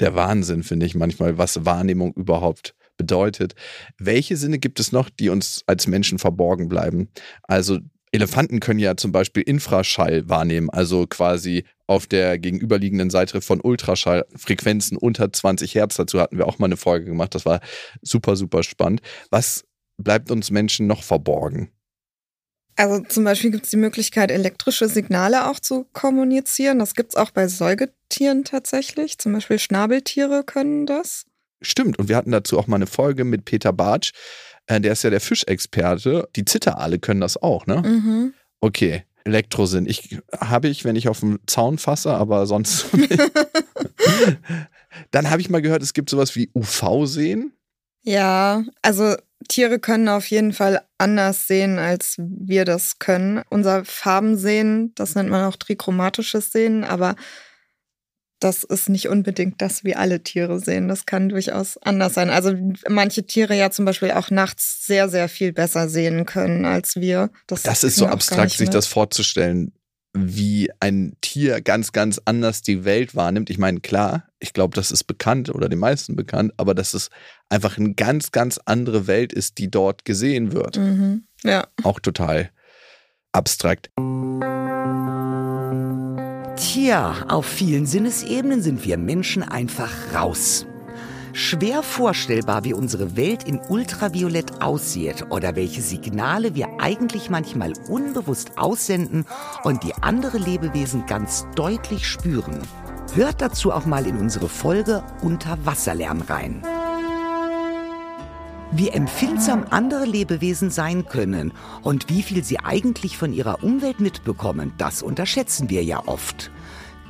der 0.00 0.14
Wahnsinn, 0.14 0.62
finde 0.62 0.86
ich 0.86 0.94
manchmal, 0.94 1.38
was 1.38 1.64
Wahrnehmung 1.64 2.12
überhaupt 2.14 2.74
bedeutet. 2.96 3.54
Welche 3.98 4.36
Sinne 4.36 4.58
gibt 4.58 4.80
es 4.80 4.92
noch, 4.92 5.08
die 5.08 5.30
uns 5.30 5.62
als 5.66 5.86
Menschen 5.86 6.18
verborgen 6.18 6.68
bleiben? 6.68 7.08
Also 7.44 7.78
Elefanten 8.12 8.60
können 8.60 8.80
ja 8.80 8.96
zum 8.96 9.12
Beispiel 9.12 9.42
Infraschall 9.42 10.28
wahrnehmen, 10.28 10.68
also 10.68 11.06
quasi 11.06 11.64
auf 11.86 12.06
der 12.06 12.38
gegenüberliegenden 12.38 13.10
Seite 13.10 13.40
von 13.40 13.60
Ultraschallfrequenzen 13.60 14.96
unter 14.96 15.32
20 15.32 15.74
Hertz. 15.74 15.96
Dazu 15.96 16.20
hatten 16.20 16.38
wir 16.38 16.46
auch 16.46 16.58
mal 16.58 16.66
eine 16.66 16.76
Folge 16.76 17.06
gemacht. 17.06 17.34
Das 17.34 17.46
war 17.46 17.60
super, 18.02 18.36
super 18.36 18.62
spannend. 18.62 19.00
Was 19.30 19.64
bleibt 19.96 20.30
uns 20.30 20.50
Menschen 20.50 20.86
noch 20.86 21.02
verborgen? 21.02 21.70
Also 22.80 23.00
zum 23.00 23.24
Beispiel 23.24 23.50
gibt 23.50 23.64
es 23.64 23.70
die 23.70 23.76
Möglichkeit, 23.76 24.30
elektrische 24.30 24.88
Signale 24.88 25.50
auch 25.50 25.60
zu 25.60 25.84
kommunizieren. 25.92 26.78
Das 26.78 26.94
gibt 26.94 27.10
es 27.10 27.16
auch 27.16 27.30
bei 27.30 27.46
Säugetieren 27.46 28.44
tatsächlich. 28.44 29.18
Zum 29.18 29.34
Beispiel 29.34 29.58
Schnabeltiere 29.58 30.44
können 30.44 30.86
das. 30.86 31.26
Stimmt, 31.60 31.98
und 31.98 32.08
wir 32.08 32.16
hatten 32.16 32.30
dazu 32.30 32.58
auch 32.58 32.66
mal 32.66 32.76
eine 32.76 32.86
Folge 32.86 33.24
mit 33.24 33.44
Peter 33.44 33.74
Bartsch. 33.74 34.12
Äh, 34.66 34.80
der 34.80 34.92
ist 34.92 35.04
ja 35.04 35.10
der 35.10 35.20
Fischexperte. 35.20 36.26
Die 36.36 36.46
Zitterale 36.46 36.98
können 36.98 37.20
das 37.20 37.36
auch, 37.36 37.66
ne? 37.66 37.82
Mhm. 37.82 38.32
Okay. 38.62 39.04
Elektrosinn. 39.24 39.84
Ich 39.84 40.18
habe 40.38 40.68
ich, 40.68 40.86
wenn 40.86 40.96
ich 40.96 41.10
auf 41.10 41.20
dem 41.20 41.38
Zaun 41.46 41.76
fasse, 41.76 42.14
aber 42.14 42.46
sonst. 42.46 42.86
Dann 45.10 45.28
habe 45.28 45.42
ich 45.42 45.50
mal 45.50 45.60
gehört, 45.60 45.82
es 45.82 45.92
gibt 45.92 46.08
sowas 46.08 46.34
wie 46.34 46.50
UV-Sehen. 46.54 47.52
Ja, 48.02 48.64
also 48.82 49.16
Tiere 49.48 49.78
können 49.78 50.08
auf 50.08 50.26
jeden 50.26 50.52
Fall 50.52 50.82
anders 50.98 51.46
sehen, 51.46 51.78
als 51.78 52.16
wir 52.18 52.64
das 52.64 52.98
können. 52.98 53.42
Unser 53.50 53.84
Farbensehen, 53.84 54.92
das 54.94 55.14
nennt 55.14 55.30
man 55.30 55.44
auch 55.44 55.56
trichromatisches 55.56 56.52
Sehen, 56.52 56.84
aber 56.84 57.16
das 58.38 58.64
ist 58.64 58.88
nicht 58.88 59.08
unbedingt 59.08 59.60
das, 59.60 59.84
wie 59.84 59.94
alle 59.94 60.22
Tiere 60.22 60.60
sehen. 60.60 60.88
Das 60.88 61.04
kann 61.04 61.28
durchaus 61.28 61.76
anders 61.78 62.14
sein. 62.14 62.30
Also 62.30 62.54
manche 62.88 63.26
Tiere 63.26 63.54
ja 63.54 63.70
zum 63.70 63.84
Beispiel 63.84 64.12
auch 64.12 64.30
nachts 64.30 64.86
sehr, 64.86 65.08
sehr 65.10 65.28
viel 65.28 65.52
besser 65.52 65.88
sehen 65.88 66.24
können 66.24 66.64
als 66.64 66.96
wir. 66.96 67.30
Das, 67.46 67.62
das 67.62 67.84
ist 67.84 67.96
so 67.96 68.06
abstrakt, 68.06 68.52
sich 68.52 68.70
das 68.70 68.86
vorzustellen, 68.86 69.72
wie 70.12 70.70
ein 70.80 71.16
Tier 71.20 71.60
ganz, 71.60 71.92
ganz 71.92 72.20
anders 72.24 72.62
die 72.62 72.84
Welt 72.84 73.14
wahrnimmt. 73.14 73.50
Ich 73.50 73.58
meine, 73.58 73.80
klar, 73.80 74.24
ich 74.40 74.52
glaube, 74.52 74.74
das 74.74 74.90
ist 74.90 75.04
bekannt 75.04 75.54
oder 75.54 75.68
den 75.68 75.78
meisten 75.78 76.16
bekannt, 76.16 76.52
aber 76.56 76.74
dass 76.74 76.94
es 76.94 77.10
einfach 77.48 77.78
eine 77.78 77.94
ganz, 77.94 78.32
ganz 78.32 78.58
andere 78.64 79.06
Welt 79.06 79.32
ist, 79.32 79.58
die 79.58 79.70
dort 79.70 80.04
gesehen 80.04 80.52
wird. 80.52 80.78
Mhm. 80.78 81.24
Ja. 81.44 81.68
Auch 81.84 82.00
total 82.00 82.50
abstrakt. 83.32 83.90
Tja, 86.56 87.24
auf 87.28 87.46
vielen 87.46 87.86
Sinnesebenen 87.86 88.62
sind 88.62 88.84
wir 88.84 88.98
Menschen 88.98 89.42
einfach 89.42 89.90
raus. 90.14 90.66
Schwer 91.32 91.82
vorstellbar, 91.82 92.64
wie 92.64 92.74
unsere 92.74 93.16
Welt 93.16 93.44
in 93.44 93.60
Ultraviolett 93.60 94.62
aussieht 94.62 95.26
oder 95.30 95.54
welche 95.54 95.80
Signale 95.80 96.54
wir 96.54 96.68
eigentlich 96.80 97.30
manchmal 97.30 97.72
unbewusst 97.88 98.58
aussenden 98.58 99.24
und 99.62 99.84
die 99.84 99.94
andere 99.94 100.38
Lebewesen 100.38 101.06
ganz 101.06 101.46
deutlich 101.54 102.06
spüren. 102.08 102.58
Hört 103.14 103.40
dazu 103.40 103.72
auch 103.72 103.86
mal 103.86 104.06
in 104.06 104.18
unsere 104.18 104.48
Folge 104.48 105.04
Unterwasserlärm 105.22 106.22
rein. 106.22 106.62
Wie 108.72 108.88
empfindsam 108.88 109.66
andere 109.70 110.04
Lebewesen 110.04 110.70
sein 110.70 111.06
können 111.06 111.52
und 111.82 112.08
wie 112.08 112.22
viel 112.22 112.44
sie 112.44 112.60
eigentlich 112.60 113.18
von 113.18 113.32
ihrer 113.32 113.64
Umwelt 113.64 113.98
mitbekommen, 113.98 114.72
das 114.78 115.02
unterschätzen 115.02 115.70
wir 115.70 115.82
ja 115.82 116.02
oft. 116.06 116.52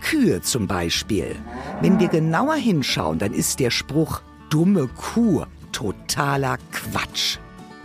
Kühe 0.01 0.41
zum 0.43 0.67
Beispiel. 0.67 1.37
Wenn 1.81 2.01
wir 2.01 2.09
genauer 2.09 2.57
hinschauen, 2.57 3.19
dann 3.19 3.33
ist 3.33 3.61
der 3.61 3.71
Spruch 3.71 4.23
dumme 4.51 4.89
Kuh 4.89 5.45
totaler 5.73 6.59
Quatsch. 6.73 7.39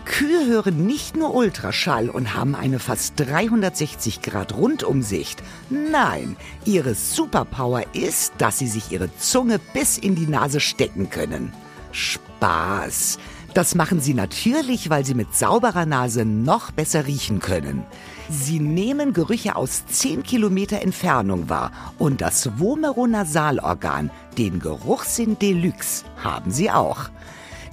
Kühe 0.05 0.45
hören 0.45 0.86
nicht 0.86 1.15
nur 1.15 1.34
Ultraschall 1.34 2.10
und 2.10 2.36
haben 2.36 2.55
eine 2.55 2.79
fast 2.79 3.13
360 3.17 4.22
Grad 4.22 4.55
Rundumsicht. 4.55 5.41
Nein, 5.69 6.36
ihre 6.63 6.93
Superpower 6.93 7.84
ist, 7.93 8.34
dass 8.38 8.60
sie 8.60 8.67
sich 8.67 8.91
ihre 8.91 9.15
Zunge 9.17 9.60
bis 9.74 9.98
in 9.98 10.15
die 10.15 10.27
Nase 10.27 10.60
stecken 10.60 11.10
können. 11.10 11.51
Spaß. 11.91 13.17
Das 13.55 13.74
machen 13.74 14.00
sie 14.00 14.13
natürlich, 14.13 14.89
weil 14.89 15.05
sie 15.05 15.15
mit 15.15 15.34
sauberer 15.36 15.86
Nase 15.86 16.24
noch 16.24 16.72
besser 16.72 17.07
riechen 17.07 17.39
können. 17.39 17.84
Sie 18.29 18.60
nehmen 18.60 19.13
Gerüche 19.13 19.55
aus 19.55 19.86
10 19.86 20.24
Kilometer 20.24 20.82
Entfernung 20.82 21.50
wahr 21.50 21.72
und 22.00 22.22
das 22.22 22.60
Vomeronasalorgan, 22.60 24.10
den 24.38 24.60
Geruchssinn 24.60 25.38
Deluxe, 25.38 26.05
haben 26.24 26.51
sie 26.51 26.72
auch. 26.72 27.10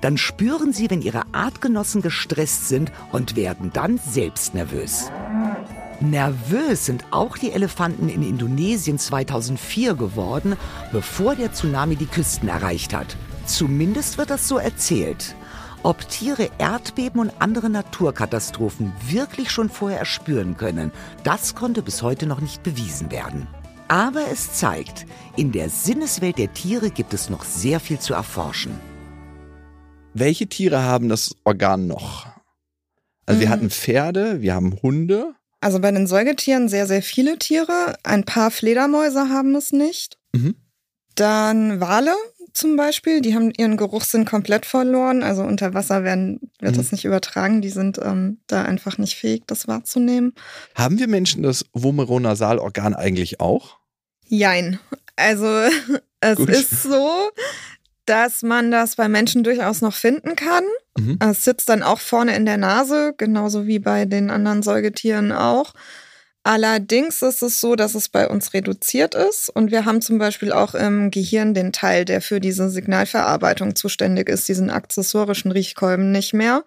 Dann 0.02 0.18
spüren 0.18 0.72
sie, 0.72 0.90
wenn 0.90 1.00
ihre 1.00 1.22
Artgenossen 1.32 2.02
gestresst 2.02 2.68
sind 2.68 2.92
und 3.12 3.36
werden 3.36 3.70
dann 3.72 3.98
selbst 3.98 4.52
nervös. 4.54 5.10
Nervös 6.00 6.86
sind 6.86 7.04
auch 7.12 7.38
die 7.38 7.52
Elefanten 7.52 8.08
in 8.08 8.22
Indonesien 8.22 8.98
2004 8.98 9.94
geworden, 9.94 10.56
bevor 10.90 11.36
der 11.36 11.52
Tsunami 11.52 11.94
die 11.94 12.06
Küsten 12.06 12.48
erreicht 12.48 12.92
hat. 12.92 13.16
Zumindest 13.46 14.18
wird 14.18 14.30
das 14.30 14.48
so 14.48 14.58
erzählt. 14.58 15.36
Ob 15.84 16.08
Tiere 16.08 16.48
Erdbeben 16.58 17.20
und 17.20 17.32
andere 17.40 17.68
Naturkatastrophen 17.68 18.92
wirklich 19.04 19.50
schon 19.50 19.68
vorher 19.68 19.98
erspüren 19.98 20.56
können, 20.56 20.92
das 21.24 21.54
konnte 21.56 21.82
bis 21.82 22.02
heute 22.02 22.26
noch 22.26 22.40
nicht 22.40 22.62
bewiesen 22.62 23.10
werden. 23.10 23.48
Aber 23.88 24.22
es 24.30 24.54
zeigt, 24.54 25.06
in 25.36 25.50
der 25.50 25.68
Sinneswelt 25.70 26.38
der 26.38 26.52
Tiere 26.54 26.90
gibt 26.90 27.12
es 27.14 27.28
noch 27.30 27.44
sehr 27.44 27.80
viel 27.80 27.98
zu 27.98 28.14
erforschen. 28.14 28.78
Welche 30.14 30.46
Tiere 30.46 30.82
haben 30.82 31.08
das 31.08 31.34
Organ 31.44 31.88
noch? 31.88 32.26
Also 33.26 33.40
wir 33.40 33.48
Mhm. 33.48 33.52
hatten 33.52 33.70
Pferde, 33.70 34.40
wir 34.40 34.54
haben 34.54 34.76
Hunde. 34.82 35.34
Also 35.60 35.80
bei 35.80 35.90
den 35.90 36.06
Säugetieren 36.06 36.68
sehr, 36.68 36.86
sehr 36.86 37.02
viele 37.02 37.38
Tiere. 37.38 37.96
Ein 38.04 38.24
paar 38.24 38.50
Fledermäuse 38.50 39.28
haben 39.30 39.54
es 39.56 39.72
nicht. 39.72 40.16
Mhm. 40.32 40.54
Dann 41.14 41.80
Wale 41.80 42.14
zum 42.52 42.76
Beispiel, 42.76 43.20
die 43.20 43.34
haben 43.34 43.50
ihren 43.56 43.76
Geruchssinn 43.76 44.24
komplett 44.24 44.66
verloren. 44.66 45.22
Also 45.22 45.42
unter 45.42 45.74
Wasser 45.74 46.04
werden, 46.04 46.40
wird 46.60 46.72
Mhm. 46.72 46.76
das 46.78 46.92
nicht 46.92 47.04
übertragen. 47.04 47.60
Die 47.62 47.70
sind 47.70 47.98
ähm, 48.02 48.38
da 48.46 48.62
einfach 48.62 48.98
nicht 48.98 49.16
fähig, 49.16 49.42
das 49.46 49.68
wahrzunehmen. 49.68 50.34
Haben 50.74 50.98
wir 50.98 51.08
Menschen 51.08 51.42
das 51.42 51.64
Vomeronasalorgan 51.72 52.94
eigentlich 52.94 53.40
auch? 53.40 53.78
Jein. 54.26 54.78
Also 55.16 55.46
es 56.20 56.36
Gut. 56.36 56.48
ist 56.50 56.82
so, 56.82 57.30
dass 58.06 58.42
man 58.42 58.70
das 58.70 58.96
bei 58.96 59.08
Menschen 59.08 59.44
durchaus 59.44 59.80
noch 59.80 59.94
finden 59.94 60.36
kann. 60.36 60.64
Mhm. 60.98 61.18
Es 61.20 61.44
sitzt 61.44 61.68
dann 61.68 61.82
auch 61.82 62.00
vorne 62.00 62.34
in 62.36 62.44
der 62.46 62.56
Nase, 62.58 63.14
genauso 63.16 63.66
wie 63.66 63.78
bei 63.78 64.04
den 64.04 64.30
anderen 64.30 64.62
Säugetieren 64.62 65.32
auch. 65.32 65.74
Allerdings 66.44 67.22
ist 67.22 67.42
es 67.42 67.60
so, 67.60 67.76
dass 67.76 67.94
es 67.94 68.08
bei 68.08 68.28
uns 68.28 68.52
reduziert 68.52 69.14
ist 69.14 69.48
und 69.48 69.70
wir 69.70 69.84
haben 69.84 70.02
zum 70.02 70.18
Beispiel 70.18 70.50
auch 70.50 70.74
im 70.74 71.12
Gehirn 71.12 71.54
den 71.54 71.72
Teil, 71.72 72.04
der 72.04 72.20
für 72.20 72.40
diese 72.40 72.68
Signalverarbeitung 72.68 73.76
zuständig 73.76 74.28
ist, 74.28 74.48
diesen 74.48 74.68
akzessorischen 74.68 75.52
Riechkolben 75.52 76.10
nicht 76.10 76.34
mehr. 76.34 76.64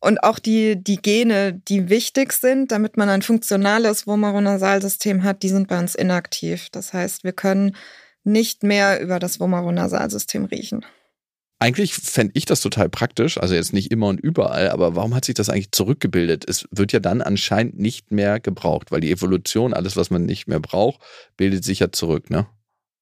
Und 0.00 0.22
auch 0.22 0.38
die, 0.38 0.82
die 0.82 1.00
Gene, 1.00 1.54
die 1.54 1.88
wichtig 1.88 2.32
sind, 2.32 2.72
damit 2.72 2.96
man 2.96 3.08
ein 3.08 3.22
funktionales 3.22 4.06
Vomeronasalsystem 4.06 5.22
hat, 5.24 5.42
die 5.42 5.50
sind 5.50 5.68
bei 5.68 5.78
uns 5.78 5.94
inaktiv. 5.94 6.68
Das 6.70 6.92
heißt, 6.92 7.24
wir 7.24 7.32
können 7.32 7.76
nicht 8.24 8.62
mehr 8.62 9.00
über 9.00 9.18
das 9.18 9.40
Vomeronasalsystem 9.40 10.46
riechen. 10.46 10.84
Eigentlich 11.62 11.94
fände 11.94 12.32
ich 12.34 12.46
das 12.46 12.62
total 12.62 12.88
praktisch, 12.88 13.36
also 13.36 13.54
jetzt 13.54 13.74
nicht 13.74 13.90
immer 13.92 14.08
und 14.08 14.18
überall, 14.18 14.70
aber 14.70 14.96
warum 14.96 15.14
hat 15.14 15.26
sich 15.26 15.34
das 15.34 15.50
eigentlich 15.50 15.72
zurückgebildet? 15.72 16.48
Es 16.48 16.66
wird 16.70 16.92
ja 16.92 17.00
dann 17.00 17.20
anscheinend 17.20 17.78
nicht 17.78 18.10
mehr 18.10 18.40
gebraucht, 18.40 18.90
weil 18.90 19.02
die 19.02 19.10
Evolution, 19.10 19.74
alles, 19.74 19.94
was 19.94 20.08
man 20.08 20.24
nicht 20.24 20.48
mehr 20.48 20.58
braucht, 20.58 21.02
bildet 21.36 21.62
sich 21.62 21.80
ja 21.80 21.92
zurück, 21.92 22.30
ne? 22.30 22.46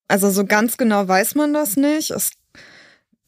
Also 0.09 0.29
so 0.29 0.43
ganz 0.43 0.75
genau 0.75 1.07
weiß 1.07 1.35
man 1.35 1.53
das 1.53 1.77
nicht. 1.77 2.11
Es 2.11 2.31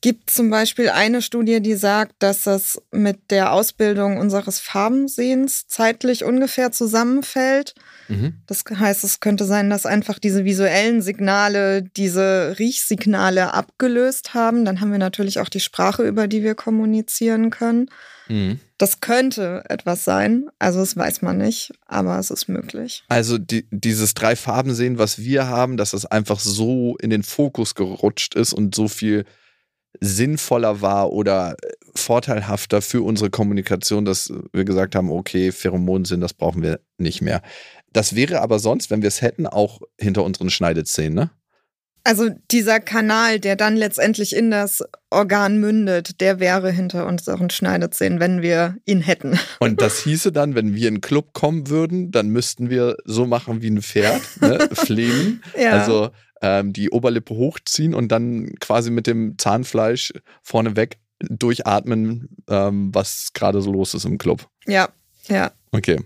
gibt 0.01 0.31
zum 0.31 0.50
Beispiel 0.50 0.89
eine 0.89 1.22
Studie, 1.22 1.62
die 1.62 1.75
sagt, 1.75 2.15
dass 2.20 2.43
das 2.43 2.81
mit 2.91 3.29
der 3.29 3.53
Ausbildung 3.53 4.17
unseres 4.17 4.60
Farbensehens 4.60 5.67
zeitlich 5.67 6.24
ungefähr 6.24 6.72
zusammenfällt. 6.72 7.75
Mhm. 8.08 8.34
Das 8.48 8.63
heißt, 8.67 9.03
es 9.03 9.20
könnte 9.20 9.46
sein, 9.46 9.70
dass 9.70 9.86
einfach 9.86 10.17
diese 10.17 10.43
visuellen 10.43 11.03
Signale 11.03 11.84
diese 11.84 12.55
Riechsignale 12.58 13.53
abgelöst 13.53 14.34
haben. 14.34 14.65
Dann 14.65 14.81
haben 14.81 14.91
wir 14.91 14.98
natürlich 14.98 15.39
auch 15.39 15.50
die 15.50 15.60
Sprache, 15.60 16.03
über 16.03 16.27
die 16.27 16.41
wir 16.41 16.55
kommunizieren 16.55 17.51
können. 17.51 17.88
Mhm. 18.27 18.60
Das 18.79 19.01
könnte 19.01 19.63
etwas 19.70 20.03
sein. 20.03 20.50
Also 20.58 20.79
das 20.79 20.98
weiß 20.98 21.22
man 21.22 21.38
nicht, 21.38 21.74
aber 21.86 22.17
es 22.17 22.31
ist 22.31 22.50
möglich. 22.50 23.03
Also 23.08 23.38
die, 23.38 23.67
dieses 23.70 24.15
drei 24.15 24.36
Farben 24.36 24.74
sehen, 24.74 24.98
was 24.98 25.20
wir 25.20 25.48
haben, 25.48 25.77
dass 25.77 25.91
das 25.91 26.08
einfach 26.08 26.39
so 26.39 26.98
in 27.00 27.12
den 27.12 27.22
Fokus 27.22 27.75
gerutscht 27.75 28.34
ist 28.34 28.53
und 28.53 28.74
so 28.74 28.88
viel 28.88 29.25
sinnvoller 30.00 30.81
war 30.81 31.12
oder 31.12 31.55
äh, 31.62 31.71
vorteilhafter 31.95 32.81
für 32.81 33.01
unsere 33.03 33.29
Kommunikation, 33.29 34.05
dass 34.05 34.31
wir 34.53 34.63
gesagt 34.63 34.95
haben, 34.95 35.12
okay, 35.12 35.51
Pheromonsinn, 35.51 36.21
das 36.21 36.33
brauchen 36.33 36.63
wir 36.63 36.79
nicht 36.98 37.21
mehr. 37.21 37.41
Das 37.91 38.15
wäre 38.15 38.41
aber 38.41 38.60
sonst, 38.60 38.89
wenn 38.89 39.01
wir 39.01 39.10
es 39.10 39.21
hätten, 39.21 39.45
auch 39.45 39.81
hinter 40.00 40.24
unseren 40.24 40.50
Schneidezähnen, 40.50 41.13
ne? 41.15 41.31
Also 42.03 42.29
dieser 42.50 42.79
Kanal, 42.79 43.39
der 43.39 43.55
dann 43.55 43.75
letztendlich 43.75 44.36
in 44.36 44.50
das 44.50 44.84
Organ 45.10 45.60
mündet, 45.60 46.20
der 46.20 46.39
wäre 46.39 46.72
hinter 46.72 47.05
unseren 47.05 47.50
Schneidezähnen, 47.50 48.20
wenn 48.20 48.41
wir 48.41 48.77
ihn 48.86 49.01
hätten. 49.01 49.39
Und 49.60 49.81
das 49.81 50.03
hieße 50.03 50.31
dann, 50.31 50.55
wenn 50.55 50.74
wir 50.74 50.88
in 50.88 50.96
einen 50.96 51.01
Club 51.01 51.34
kommen 51.34 51.70
würden, 51.70 52.12
dann 52.12 52.29
müssten 52.29 52.70
wir 52.70 52.98
so 53.05 53.25
machen 53.25 53.62
wie 53.62 53.70
ein 53.70 53.81
Pferd, 53.81 54.22
ne? 54.41 54.70
flehmen. 54.74 55.43
Ja. 55.60 55.72
Also 55.72 56.10
ähm, 56.41 56.74
die 56.74 56.89
Oberlippe 56.89 57.36
hochziehen 57.36 57.93
und 57.93 58.12
dann 58.12 58.55
quasi 58.60 58.89
mit 58.89 59.05
dem 59.05 59.38
Zahnfleisch 59.38 60.12
vorneweg 60.41 60.98
durchatmen, 61.20 62.29
ähm, 62.50 62.89
was 62.93 63.29
gerade 63.34 63.62
so 63.62 63.72
los 63.72 63.93
ist 63.93 64.05
im 64.05 64.17
Club. 64.17 64.48
Ja, 64.65 64.89
ja. 65.27 65.51
Okay. 65.72 66.00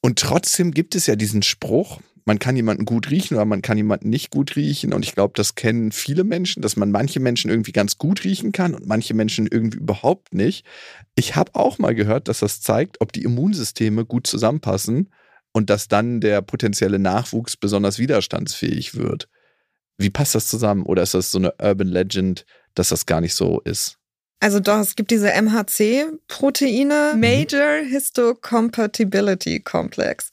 Und 0.00 0.18
trotzdem 0.18 0.70
gibt 0.72 0.94
es 0.94 1.06
ja 1.06 1.16
diesen 1.16 1.42
Spruch, 1.42 2.00
man 2.28 2.38
kann 2.38 2.56
jemanden 2.56 2.84
gut 2.84 3.10
riechen 3.10 3.36
oder 3.36 3.46
man 3.46 3.62
kann 3.62 3.78
jemanden 3.78 4.10
nicht 4.10 4.30
gut 4.30 4.54
riechen. 4.54 4.92
Und 4.92 5.02
ich 5.02 5.14
glaube, 5.14 5.32
das 5.34 5.54
kennen 5.54 5.92
viele 5.92 6.24
Menschen, 6.24 6.60
dass 6.60 6.76
man 6.76 6.90
manche 6.90 7.20
Menschen 7.20 7.50
irgendwie 7.50 7.72
ganz 7.72 7.96
gut 7.96 8.22
riechen 8.22 8.52
kann 8.52 8.74
und 8.74 8.86
manche 8.86 9.14
Menschen 9.14 9.48
irgendwie 9.50 9.78
überhaupt 9.78 10.34
nicht. 10.34 10.66
Ich 11.14 11.36
habe 11.36 11.54
auch 11.54 11.78
mal 11.78 11.94
gehört, 11.94 12.28
dass 12.28 12.40
das 12.40 12.60
zeigt, 12.60 13.00
ob 13.00 13.12
die 13.12 13.22
Immunsysteme 13.22 14.04
gut 14.04 14.26
zusammenpassen 14.26 15.10
und 15.52 15.70
dass 15.70 15.88
dann 15.88 16.20
der 16.20 16.42
potenzielle 16.42 16.98
Nachwuchs 16.98 17.56
besonders 17.56 17.98
widerstandsfähig 17.98 18.94
wird. 18.94 19.30
Wie 19.96 20.10
passt 20.10 20.34
das 20.34 20.48
zusammen? 20.48 20.82
Oder 20.82 21.02
ist 21.04 21.14
das 21.14 21.30
so 21.30 21.38
eine 21.38 21.54
Urban 21.58 21.88
Legend, 21.88 22.44
dass 22.74 22.90
das 22.90 23.06
gar 23.06 23.22
nicht 23.22 23.34
so 23.34 23.60
ist? 23.64 23.96
Also 24.40 24.60
doch, 24.60 24.80
es 24.80 24.96
gibt 24.96 25.10
diese 25.10 25.32
MHC-Proteine, 25.32 27.12
Mhm. 27.14 27.20
Major 27.20 27.78
Histocompatibility 27.88 29.60
Complex. 29.60 30.30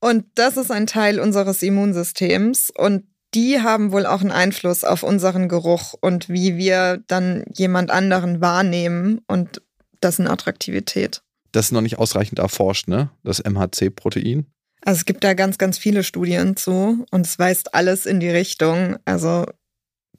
Und 0.00 0.24
das 0.34 0.56
ist 0.56 0.70
ein 0.70 0.86
Teil 0.86 1.18
unseres 1.18 1.62
Immunsystems 1.62 2.70
und 2.70 3.04
die 3.34 3.60
haben 3.60 3.90
wohl 3.90 4.06
auch 4.06 4.20
einen 4.20 4.30
Einfluss 4.30 4.84
auf 4.84 5.02
unseren 5.02 5.48
Geruch 5.48 5.94
und 6.00 6.28
wie 6.28 6.56
wir 6.56 7.02
dann 7.08 7.44
jemand 7.52 7.90
anderen 7.90 8.40
wahrnehmen 8.40 9.20
und 9.26 9.60
dessen 10.02 10.28
Attraktivität. 10.28 11.22
Das 11.52 11.66
ist 11.66 11.72
noch 11.72 11.80
nicht 11.80 11.98
ausreichend 11.98 12.38
erforscht, 12.38 12.88
ne? 12.88 13.10
Das 13.24 13.40
MHC-Protein. 13.40 14.46
Also 14.82 14.98
es 14.98 15.04
gibt 15.04 15.24
da 15.24 15.34
ganz, 15.34 15.58
ganz 15.58 15.78
viele 15.78 16.04
Studien 16.04 16.56
zu 16.56 17.06
und 17.10 17.26
es 17.26 17.38
weist 17.38 17.74
alles 17.74 18.06
in 18.06 18.20
die 18.20 18.28
Richtung. 18.28 18.96
Also 19.04 19.46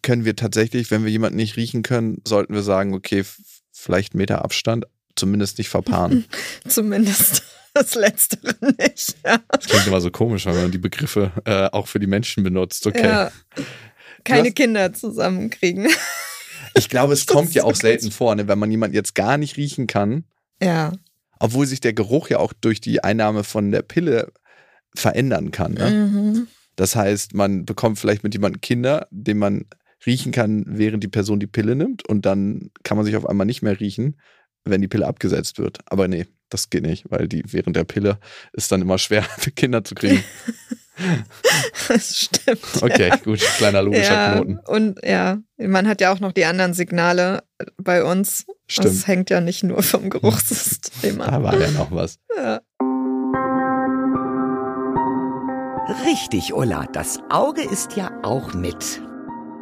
können 0.01 0.25
wir 0.25 0.35
tatsächlich, 0.35 0.91
wenn 0.91 1.03
wir 1.03 1.11
jemanden 1.11 1.37
nicht 1.37 1.55
riechen 1.55 1.83
können, 1.83 2.21
sollten 2.27 2.53
wir 2.53 2.63
sagen, 2.63 2.93
okay, 2.93 3.23
vielleicht 3.71 4.15
Meter 4.15 4.43
Abstand, 4.43 4.85
zumindest 5.15 5.57
nicht 5.57 5.69
verpaaren. 5.69 6.25
zumindest. 6.67 7.43
Das 7.75 7.93
Letztere 7.93 8.55
nicht. 8.79 9.17
Ja. 9.25 9.39
Das 9.49 9.65
klingt 9.65 9.85
immer 9.85 9.99
so 9.99 10.09
komisch, 10.09 10.45
wenn 10.45 10.55
man 10.55 10.71
die 10.71 10.77
Begriffe 10.77 11.31
äh, 11.43 11.69
auch 11.71 11.87
für 11.87 11.99
die 11.99 12.07
Menschen 12.07 12.41
benutzt. 12.41 12.87
Okay. 12.87 13.05
Ja. 13.05 13.31
Keine 14.23 14.47
hast, 14.47 14.55
Kinder 14.55 14.93
zusammenkriegen. 14.93 15.87
Ich 16.73 16.89
glaube, 16.89 17.13
es 17.13 17.25
kommt 17.25 17.53
ja 17.53 17.63
auch 17.63 17.75
selten 17.75 18.11
vor, 18.11 18.33
ne, 18.35 18.47
wenn 18.47 18.59
man 18.59 18.71
jemanden 18.71 18.95
jetzt 18.95 19.13
gar 19.13 19.37
nicht 19.37 19.57
riechen 19.57 19.87
kann. 19.87 20.23
Ja. 20.61 20.93
Obwohl 21.39 21.65
sich 21.65 21.81
der 21.81 21.93
Geruch 21.93 22.29
ja 22.29 22.39
auch 22.39 22.53
durch 22.53 22.79
die 22.79 23.03
Einnahme 23.03 23.43
von 23.43 23.71
der 23.71 23.81
Pille 23.81 24.31
verändern 24.95 25.51
kann. 25.51 25.73
Ne? 25.73 25.91
Mhm. 25.91 26.47
Das 26.77 26.95
heißt, 26.95 27.33
man 27.33 27.65
bekommt 27.65 27.99
vielleicht 27.99 28.23
mit 28.23 28.33
jemandem 28.33 28.61
Kinder, 28.61 29.07
den 29.11 29.37
man 29.37 29.65
riechen 30.05 30.31
kann, 30.31 30.63
während 30.67 31.03
die 31.03 31.09
Person 31.09 31.39
die 31.39 31.47
Pille 31.47 31.75
nimmt 31.75 32.07
und 32.07 32.25
dann 32.25 32.71
kann 32.83 32.97
man 32.97 33.05
sich 33.05 33.15
auf 33.17 33.27
einmal 33.27 33.45
nicht 33.45 33.61
mehr 33.61 33.79
riechen, 33.79 34.17
wenn 34.65 34.81
die 34.81 34.87
Pille 34.87 35.07
abgesetzt 35.07 35.59
wird. 35.59 35.79
Aber 35.85 36.07
nee, 36.07 36.25
das 36.49 36.69
geht 36.69 36.83
nicht, 36.83 37.05
weil 37.09 37.27
die 37.27 37.43
während 37.51 37.75
der 37.75 37.83
Pille 37.83 38.19
ist 38.53 38.71
dann 38.71 38.81
immer 38.81 38.97
schwer 38.97 39.23
für 39.23 39.51
Kinder 39.55 39.83
zu 39.83 39.95
kriegen. 39.95 40.23
das 41.87 42.17
stimmt. 42.17 42.81
Okay, 42.81 43.09
ja. 43.09 43.15
gut, 43.17 43.39
kleiner 43.57 43.81
logischer 43.81 44.13
ja, 44.13 44.33
Knoten. 44.33 44.59
Und 44.65 44.99
ja, 45.03 45.39
man 45.57 45.87
hat 45.87 46.01
ja 46.01 46.13
auch 46.13 46.19
noch 46.19 46.31
die 46.31 46.45
anderen 46.45 46.73
Signale 46.73 47.43
bei 47.77 48.03
uns. 48.03 48.45
Stimmt. 48.67 48.87
Das 48.87 49.07
hängt 49.07 49.29
ja 49.29 49.41
nicht 49.41 49.63
nur 49.63 49.83
vom 49.83 50.09
Geruchssystem 50.09 51.21
ab. 51.21 51.31
Da 51.35 51.43
war 51.43 51.59
ja 51.59 51.71
noch 51.71 51.91
was. 51.91 52.17
Ja. 52.35 52.61
Richtig, 56.05 56.53
Ulla, 56.53 56.87
das 56.93 57.19
Auge 57.29 57.61
ist 57.61 57.95
ja 57.95 58.11
auch 58.23 58.53
mit. 58.53 59.01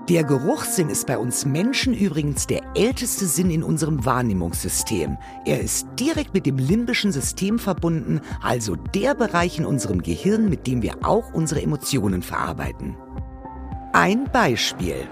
Der 0.10 0.26
Geruchssinn 0.26 0.90
ist 0.90 1.08
bei 1.08 1.18
uns 1.18 1.46
Menschen 1.46 1.94
übrigens 1.94 2.46
der 2.46 2.60
älteste 2.76 3.26
Sinn 3.26 3.50
in 3.50 3.64
unserem 3.64 4.04
Wahrnehmungssystem. 4.04 5.18
Er 5.46 5.62
ist 5.62 5.88
direkt 5.98 6.34
mit 6.34 6.46
dem 6.46 6.58
limbischen 6.58 7.14
System 7.14 7.58
verbunden, 7.58 8.20
also 8.42 8.76
der 8.76 9.16
Bereich 9.16 9.60
in 9.60 9.66
unserem 9.66 10.04
Gehirn, 10.04 10.50
mit 10.50 10.68
dem 10.68 10.82
wir 10.82 10.98
auch 11.04 11.34
unsere 11.34 11.62
Emotionen 11.62 12.22
verarbeiten. 12.22 12.98
Ein 13.94 14.26
Beispiel. 14.30 15.08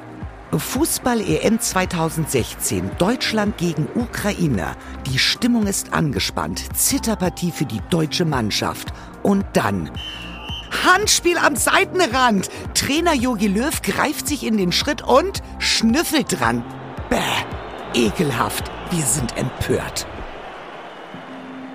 Fußball-EM 0.51 1.61
2016, 1.61 2.91
Deutschland 2.97 3.57
gegen 3.57 3.87
Ukraine. 3.95 4.75
Die 5.09 5.19
Stimmung 5.19 5.67
ist 5.67 5.93
angespannt, 5.93 6.75
Zitterpartie 6.75 7.51
für 7.51 7.65
die 7.65 7.79
deutsche 7.89 8.25
Mannschaft. 8.25 8.91
Und 9.23 9.45
dann 9.53 9.89
Handspiel 10.83 11.37
am 11.37 11.55
Seitenrand. 11.55 12.49
Trainer 12.73 13.13
Jogi 13.13 13.47
Löw 13.47 13.81
greift 13.81 14.27
sich 14.27 14.45
in 14.45 14.57
den 14.57 14.71
Schritt 14.71 15.01
und 15.01 15.41
schnüffelt 15.59 16.39
dran. 16.39 16.63
Bäh, 17.09 17.17
ekelhaft. 17.93 18.71
Wir 18.89 19.03
sind 19.03 19.37
empört. 19.37 20.07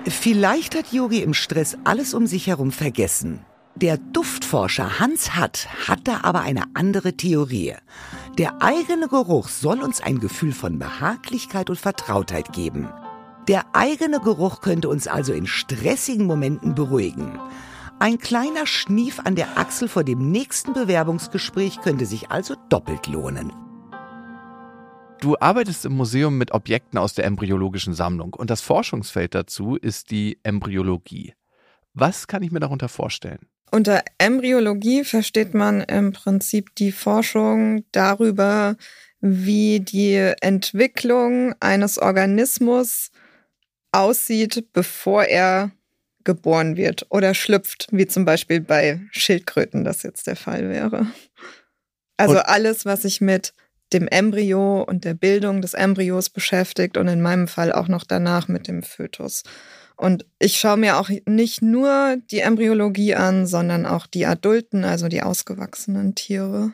Vielleicht 0.05 0.75
hat 0.75 0.91
Yogi 0.91 1.21
im 1.21 1.33
Stress 1.33 1.77
alles 1.83 2.13
um 2.13 2.27
sich 2.27 2.47
herum 2.47 2.71
vergessen. 2.71 3.45
Der 3.75 3.97
Duftforscher 3.97 4.99
Hans 4.99 5.35
Hatt 5.35 5.67
hat 5.87 5.99
da 6.05 6.21
aber 6.23 6.41
eine 6.41 6.63
andere 6.73 7.13
Theorie. 7.13 7.75
Der 8.37 8.61
eigene 8.61 9.07
Geruch 9.07 9.49
soll 9.49 9.81
uns 9.81 10.01
ein 10.01 10.19
Gefühl 10.19 10.51
von 10.51 10.79
Behaglichkeit 10.79 11.69
und 11.69 11.79
Vertrautheit 11.79 12.53
geben. 12.53 12.89
Der 13.47 13.65
eigene 13.73 14.19
Geruch 14.19 14.61
könnte 14.61 14.89
uns 14.89 15.07
also 15.07 15.33
in 15.33 15.47
stressigen 15.47 16.25
Momenten 16.25 16.75
beruhigen. 16.75 17.39
Ein 17.99 18.19
kleiner 18.19 18.67
Schnief 18.67 19.19
an 19.19 19.35
der 19.35 19.57
Achsel 19.57 19.87
vor 19.87 20.03
dem 20.03 20.29
nächsten 20.31 20.73
Bewerbungsgespräch 20.73 21.81
könnte 21.81 22.05
sich 22.05 22.29
also 22.29 22.55
doppelt 22.69 23.07
lohnen. 23.07 23.51
Du 25.19 25.35
arbeitest 25.39 25.83
im 25.83 25.93
Museum 25.93 26.37
mit 26.37 26.51
Objekten 26.51 26.99
aus 26.99 27.15
der 27.15 27.25
embryologischen 27.25 27.95
Sammlung 27.95 28.35
und 28.35 28.51
das 28.51 28.61
Forschungsfeld 28.61 29.33
dazu 29.33 29.77
ist 29.77 30.11
die 30.11 30.39
Embryologie. 30.43 31.33
Was 31.95 32.27
kann 32.27 32.43
ich 32.43 32.51
mir 32.51 32.59
darunter 32.59 32.87
vorstellen? 32.87 33.47
Unter 33.71 34.03
Embryologie 34.19 35.03
versteht 35.03 35.55
man 35.55 35.81
im 35.81 36.13
Prinzip 36.13 36.75
die 36.75 36.91
Forschung 36.91 37.83
darüber, 37.91 38.75
wie 39.21 39.79
die 39.79 40.33
Entwicklung 40.41 41.55
eines 41.59 41.97
Organismus 41.97 43.09
aussieht, 43.91 44.71
bevor 44.71 45.23
er 45.23 45.71
geboren 46.27 46.77
wird 46.77 47.07
oder 47.09 47.33
schlüpft, 47.33 47.87
wie 47.91 48.05
zum 48.05 48.25
Beispiel 48.25 48.61
bei 48.61 49.01
Schildkröten 49.11 49.83
das 49.83 50.03
jetzt 50.03 50.27
der 50.27 50.35
Fall 50.35 50.69
wäre. 50.69 51.07
Also 52.17 52.35
und 52.35 52.41
alles, 52.41 52.85
was 52.85 53.03
sich 53.03 53.21
mit 53.21 53.53
dem 53.93 54.07
Embryo 54.07 54.83
und 54.83 55.05
der 55.05 55.13
Bildung 55.13 55.61
des 55.61 55.73
Embryos 55.73 56.29
beschäftigt 56.29 56.97
und 56.97 57.07
in 57.07 57.21
meinem 57.21 57.47
Fall 57.47 57.71
auch 57.71 57.87
noch 57.87 58.03
danach 58.03 58.47
mit 58.47 58.67
dem 58.67 58.83
Fötus. 58.83 59.43
Und 59.95 60.25
ich 60.37 60.57
schaue 60.57 60.77
mir 60.77 60.97
auch 60.97 61.09
nicht 61.25 61.61
nur 61.61 62.17
die 62.29 62.41
Embryologie 62.41 63.15
an, 63.15 63.47
sondern 63.47 63.85
auch 63.85 64.05
die 64.05 64.25
adulten, 64.25 64.83
also 64.83 65.07
die 65.07 65.23
ausgewachsenen 65.23 66.13
Tiere. 66.13 66.73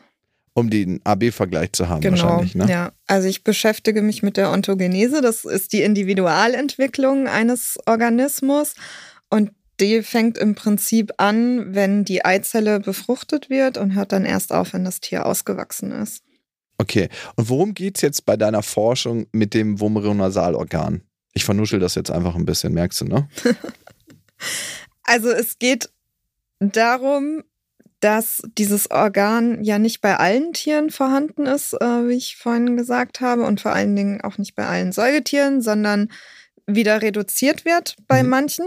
Um 0.52 0.70
den 0.70 1.00
AB-Vergleich 1.04 1.72
zu 1.72 1.88
haben, 1.88 2.00
genau, 2.00 2.22
wahrscheinlich. 2.22 2.54
Ne? 2.54 2.66
Ja, 2.68 2.92
also 3.06 3.26
ich 3.26 3.44
beschäftige 3.44 4.02
mich 4.02 4.22
mit 4.22 4.36
der 4.36 4.50
Ontogenese. 4.50 5.20
Das 5.20 5.44
ist 5.44 5.72
die 5.72 5.82
Individualentwicklung 5.82 7.26
eines 7.28 7.78
Organismus. 7.86 8.74
Und 9.34 9.50
die 9.80 10.04
fängt 10.04 10.38
im 10.38 10.54
Prinzip 10.54 11.14
an, 11.16 11.74
wenn 11.74 12.04
die 12.04 12.24
Eizelle 12.24 12.78
befruchtet 12.78 13.50
wird 13.50 13.78
und 13.78 13.96
hört 13.96 14.12
dann 14.12 14.24
erst 14.24 14.52
auf, 14.52 14.74
wenn 14.74 14.84
das 14.84 15.00
Tier 15.00 15.26
ausgewachsen 15.26 15.90
ist. 15.90 16.22
Okay, 16.78 17.08
und 17.34 17.48
worum 17.48 17.74
geht 17.74 17.96
es 17.96 18.02
jetzt 18.02 18.26
bei 18.26 18.36
deiner 18.36 18.62
Forschung 18.62 19.26
mit 19.32 19.52
dem 19.52 19.80
Vomeronasalorgan? 19.80 21.02
Ich 21.32 21.44
vernuschel 21.44 21.80
das 21.80 21.96
jetzt 21.96 22.12
einfach 22.12 22.36
ein 22.36 22.44
bisschen, 22.44 22.74
merkst 22.74 23.00
du, 23.00 23.06
ne? 23.06 23.28
also 25.02 25.30
es 25.30 25.58
geht 25.58 25.90
darum, 26.60 27.42
dass 27.98 28.40
dieses 28.56 28.92
Organ 28.92 29.64
ja 29.64 29.80
nicht 29.80 30.00
bei 30.00 30.16
allen 30.16 30.52
Tieren 30.52 30.90
vorhanden 30.90 31.46
ist, 31.46 31.72
äh, 31.72 32.06
wie 32.06 32.14
ich 32.14 32.36
vorhin 32.36 32.76
gesagt 32.76 33.20
habe, 33.20 33.42
und 33.42 33.60
vor 33.60 33.72
allen 33.72 33.96
Dingen 33.96 34.20
auch 34.20 34.38
nicht 34.38 34.54
bei 34.54 34.64
allen 34.64 34.92
Säugetieren, 34.92 35.60
sondern 35.60 36.12
wieder 36.68 37.02
reduziert 37.02 37.64
wird 37.64 37.96
bei 38.06 38.22
mhm. 38.22 38.28
manchen 38.28 38.66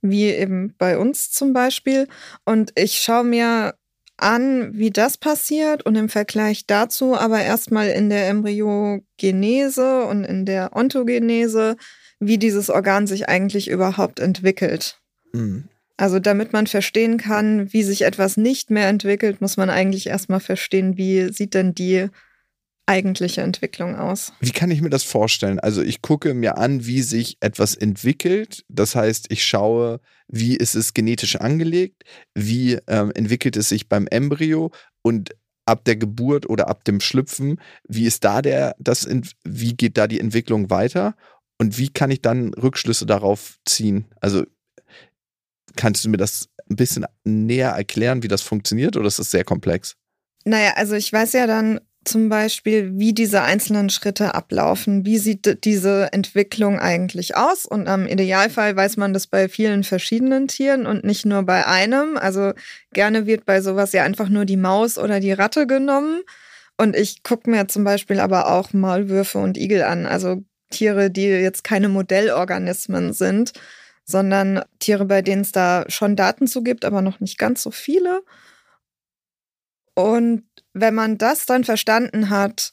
wie 0.00 0.26
eben 0.26 0.74
bei 0.78 0.98
uns 0.98 1.30
zum 1.30 1.52
Beispiel. 1.52 2.08
Und 2.44 2.72
ich 2.76 3.00
schaue 3.00 3.24
mir 3.24 3.74
an, 4.16 4.70
wie 4.72 4.90
das 4.90 5.16
passiert 5.16 5.86
und 5.86 5.94
im 5.94 6.08
Vergleich 6.08 6.66
dazu 6.66 7.16
aber 7.16 7.40
erstmal 7.40 7.88
in 7.88 8.10
der 8.10 8.28
Embryogenese 8.28 10.04
und 10.04 10.24
in 10.24 10.44
der 10.44 10.74
Ontogenese, 10.74 11.76
wie 12.18 12.38
dieses 12.38 12.68
Organ 12.68 13.06
sich 13.06 13.28
eigentlich 13.28 13.68
überhaupt 13.68 14.18
entwickelt. 14.18 15.00
Mhm. 15.32 15.64
Also 15.96 16.20
damit 16.20 16.52
man 16.52 16.66
verstehen 16.66 17.16
kann, 17.16 17.72
wie 17.72 17.82
sich 17.82 18.02
etwas 18.02 18.36
nicht 18.36 18.70
mehr 18.70 18.88
entwickelt, 18.88 19.40
muss 19.40 19.56
man 19.56 19.70
eigentlich 19.70 20.06
erstmal 20.08 20.40
verstehen, 20.40 20.96
wie 20.96 21.32
sieht 21.32 21.54
denn 21.54 21.74
die 21.74 22.08
eigentliche 22.88 23.42
Entwicklung 23.42 23.96
aus? 23.96 24.32
Wie 24.40 24.50
kann 24.50 24.70
ich 24.70 24.80
mir 24.80 24.90
das 24.90 25.04
vorstellen? 25.04 25.60
Also 25.60 25.82
ich 25.82 26.02
gucke 26.02 26.34
mir 26.34 26.58
an, 26.58 26.86
wie 26.86 27.02
sich 27.02 27.36
etwas 27.40 27.74
entwickelt. 27.74 28.64
Das 28.68 28.94
heißt, 28.94 29.26
ich 29.30 29.44
schaue, 29.44 30.00
wie 30.26 30.56
ist 30.56 30.74
es 30.74 30.94
genetisch 30.94 31.36
angelegt, 31.36 32.04
wie 32.34 32.78
ähm, 32.86 33.12
entwickelt 33.14 33.56
es 33.56 33.68
sich 33.68 33.88
beim 33.88 34.06
Embryo 34.06 34.72
und 35.02 35.34
ab 35.66 35.84
der 35.84 35.96
Geburt 35.96 36.48
oder 36.48 36.68
ab 36.68 36.84
dem 36.84 37.00
Schlüpfen, 37.00 37.60
wie 37.86 38.06
ist 38.06 38.24
da 38.24 38.40
der, 38.40 38.74
das, 38.78 39.06
wie 39.44 39.74
geht 39.74 39.98
da 39.98 40.06
die 40.06 40.18
Entwicklung 40.18 40.70
weiter 40.70 41.14
und 41.58 41.76
wie 41.76 41.90
kann 41.90 42.10
ich 42.10 42.22
dann 42.22 42.54
Rückschlüsse 42.54 43.04
darauf 43.04 43.58
ziehen? 43.66 44.06
Also 44.20 44.44
kannst 45.76 46.04
du 46.04 46.08
mir 46.08 46.16
das 46.16 46.48
ein 46.70 46.76
bisschen 46.76 47.04
näher 47.24 47.70
erklären, 47.70 48.22
wie 48.22 48.28
das 48.28 48.40
funktioniert 48.40 48.96
oder 48.96 49.08
ist 49.08 49.18
das 49.18 49.30
sehr 49.30 49.44
komplex? 49.44 49.96
Naja, 50.44 50.72
also 50.76 50.94
ich 50.94 51.12
weiß 51.12 51.34
ja 51.34 51.46
dann 51.46 51.80
zum 52.04 52.28
Beispiel, 52.28 52.92
wie 52.98 53.12
diese 53.12 53.42
einzelnen 53.42 53.90
Schritte 53.90 54.34
ablaufen. 54.34 55.04
Wie 55.04 55.18
sieht 55.18 55.64
diese 55.64 56.12
Entwicklung 56.12 56.78
eigentlich 56.78 57.36
aus? 57.36 57.66
Und 57.66 57.86
am 57.88 58.06
Idealfall 58.06 58.74
weiß 58.74 58.96
man 58.96 59.12
das 59.12 59.26
bei 59.26 59.48
vielen 59.48 59.84
verschiedenen 59.84 60.48
Tieren 60.48 60.86
und 60.86 61.04
nicht 61.04 61.26
nur 61.26 61.42
bei 61.42 61.66
einem. 61.66 62.16
Also 62.16 62.52
gerne 62.92 63.26
wird 63.26 63.44
bei 63.44 63.60
sowas 63.60 63.92
ja 63.92 64.04
einfach 64.04 64.28
nur 64.28 64.46
die 64.46 64.56
Maus 64.56 64.96
oder 64.96 65.20
die 65.20 65.32
Ratte 65.32 65.66
genommen. 65.66 66.22
Und 66.78 66.96
ich 66.96 67.22
gucke 67.22 67.50
mir 67.50 67.68
zum 67.68 67.84
Beispiel 67.84 68.20
aber 68.20 68.50
auch 68.52 68.72
Maulwürfe 68.72 69.38
und 69.38 69.58
Igel 69.58 69.82
an. 69.82 70.06
Also 70.06 70.42
Tiere, 70.70 71.10
die 71.10 71.26
jetzt 71.26 71.64
keine 71.64 71.88
Modellorganismen 71.88 73.12
sind, 73.12 73.52
sondern 74.04 74.62
Tiere, 74.78 75.04
bei 75.04 75.22
denen 75.22 75.42
es 75.42 75.52
da 75.52 75.84
schon 75.88 76.16
Daten 76.16 76.46
zu 76.46 76.62
gibt, 76.62 76.84
aber 76.84 77.02
noch 77.02 77.20
nicht 77.20 77.38
ganz 77.38 77.62
so 77.62 77.70
viele. 77.70 78.22
Und 79.94 80.47
wenn 80.74 80.94
man 80.94 81.18
das 81.18 81.46
dann 81.46 81.64
verstanden 81.64 82.30
hat, 82.30 82.72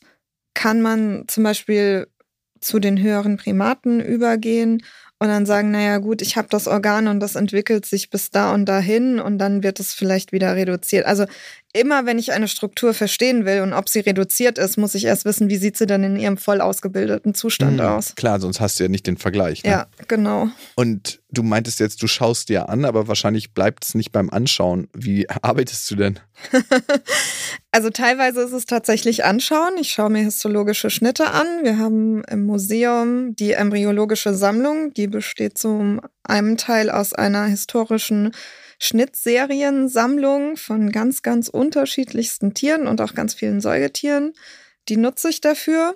kann 0.54 0.82
man 0.82 1.26
zum 1.28 1.44
Beispiel 1.44 2.08
zu 2.60 2.80
den 2.80 3.02
höheren 3.02 3.38
Primaten 3.38 4.00
übergehen 4.00 4.84
und 5.20 5.28
dann 5.28 5.46
sagen, 5.46 5.72
naja 5.72 6.00
gut, 6.00 6.22
ich 6.22 6.36
habe 6.36 6.48
das 6.50 6.68
Organ 6.68 7.08
und 7.08 7.20
das 7.20 7.36
entwickelt 7.36 7.86
sich 7.86 8.10
bis 8.10 8.32
da 8.32 8.54
und 8.54 8.66
dahin 8.66 9.20
und 9.20 9.38
dann 9.38 9.64
wird 9.64 9.80
es 9.80 9.94
vielleicht 9.94 10.32
wieder 10.32 10.56
reduziert. 10.56 11.06
Also 11.06 11.26
immer, 11.76 12.06
wenn 12.06 12.18
ich 12.18 12.32
eine 12.32 12.48
Struktur 12.48 12.94
verstehen 12.94 13.46
will 13.46 13.62
und 13.62 13.74
ob 13.74 13.90
sie 13.90 14.00
reduziert 14.00 14.58
ist, 14.58 14.78
muss 14.78 14.96
ich 14.96 15.06
erst 15.06 15.26
wissen, 15.26 15.50
wie 15.50 15.58
sieht 15.58 15.78
sie 15.78 15.86
dann 15.86 16.04
in 16.04 16.16
ihrem 16.16 16.38
voll 16.38 16.62
ausgebildeten 16.62 17.36
Zustand 17.36 17.78
mhm, 17.78 17.82
aus. 17.82 18.16
Klar, 18.16 18.40
sonst 18.40 18.60
hast 18.60 18.80
du 18.80 18.86
ja 18.86 18.90
nicht 18.90 19.06
den 19.08 19.18
Vergleich. 19.18 19.64
Ne? 19.64 19.72
Ja, 19.72 19.88
genau. 20.08 20.48
Und 20.76 21.22
du 21.32 21.44
meintest 21.44 21.80
jetzt, 21.80 22.02
du 22.02 22.08
schaust 22.08 22.50
dir 22.50 22.70
an, 22.70 22.86
aber 22.86 23.08
wahrscheinlich 23.08 23.54
bleibt 23.54 23.84
es 23.84 23.94
nicht 23.94 24.12
beim 24.12 24.30
Anschauen. 24.30 24.88
Wie 24.94 25.30
arbeitest 25.42 25.92
du 25.92 25.96
denn? 25.96 26.20
also 27.72 27.90
teilweise 27.90 28.42
ist 28.42 28.54
es 28.54 28.66
tatsächlich 28.66 29.26
Anschauen. 29.26 29.74
Ich 29.80 29.92
schaue 29.92 30.10
mir 30.10 30.24
histologische 30.24 30.90
Schnitte 30.90 31.32
an. 31.32 31.48
Wir 31.64 31.78
haben 31.78 32.24
im 32.24 32.46
Museum 32.46 33.36
die 33.36 33.52
embryologische 33.52 34.34
Sammlung, 34.34 34.94
die 34.94 35.08
besteht 35.08 35.58
zum 35.58 36.00
einem 36.24 36.58
Teil 36.58 36.90
aus 36.90 37.14
einer 37.14 37.46
historischen 37.46 38.32
Schnittseriensammlung 38.80 40.58
von 40.58 40.92
ganz, 40.92 41.22
ganz 41.22 41.48
unterschiedlichsten 41.48 42.54
Tieren 42.54 42.88
und 42.88 43.02
auch 43.02 43.14
ganz 43.14 43.34
vielen 43.34 43.62
Säugetieren. 43.62 44.34
Die 44.90 44.98
nutze 44.98 45.30
ich 45.30 45.42
dafür. 45.42 45.96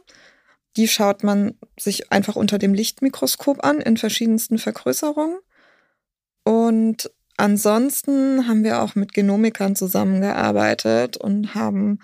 Die 0.77 0.87
schaut 0.87 1.23
man 1.23 1.57
sich 1.79 2.11
einfach 2.11 2.35
unter 2.35 2.57
dem 2.57 2.73
Lichtmikroskop 2.73 3.63
an 3.63 3.81
in 3.81 3.97
verschiedensten 3.97 4.57
Vergrößerungen. 4.57 5.39
Und 6.43 7.11
ansonsten 7.37 8.47
haben 8.47 8.63
wir 8.63 8.81
auch 8.81 8.95
mit 8.95 9.13
Genomikern 9.13 9.75
zusammengearbeitet 9.75 11.17
und 11.17 11.53
haben 11.55 11.99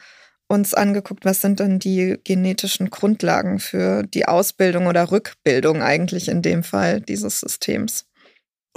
uns 0.47 0.73
angeguckt, 0.73 1.25
was 1.25 1.41
sind 1.41 1.59
denn 1.59 1.79
die 1.79 2.19
genetischen 2.23 2.89
Grundlagen 2.89 3.59
für 3.59 4.03
die 4.03 4.27
Ausbildung 4.27 4.87
oder 4.87 5.11
Rückbildung 5.11 5.81
eigentlich 5.81 6.27
in 6.27 6.41
dem 6.41 6.63
Fall 6.63 7.01
dieses 7.01 7.39
Systems. 7.39 8.05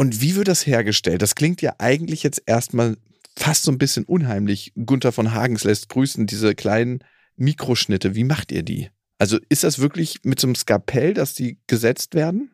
Und 0.01 0.21
wie 0.21 0.37
wird 0.37 0.47
das 0.47 0.65
hergestellt? 0.65 1.23
Das 1.23 1.35
klingt 1.35 1.61
ja 1.61 1.75
eigentlich 1.79 2.23
jetzt 2.23 2.41
erstmal 2.47 2.97
fast 3.37 3.65
so 3.65 3.73
ein 3.73 3.79
bisschen 3.79 4.05
unheimlich. 4.05 4.73
Gunther 4.87 5.11
von 5.11 5.35
Hagens 5.35 5.65
lässt 5.65 5.89
grüßen, 5.89 6.25
diese 6.29 6.55
kleinen 6.55 7.01
Mikroschnitte. 7.37 8.15
Wie 8.15 8.23
macht 8.23 8.53
ihr 8.53 8.63
die? 8.63 8.91
Also 9.19 9.39
ist 9.49 9.65
das 9.65 9.81
wirklich 9.81 10.21
mit 10.23 10.39
so 10.39 10.47
einem 10.47 10.55
Skapell, 10.55 11.15
dass 11.15 11.35
die 11.35 11.59
gesetzt 11.67 12.15
werden? 12.15 12.53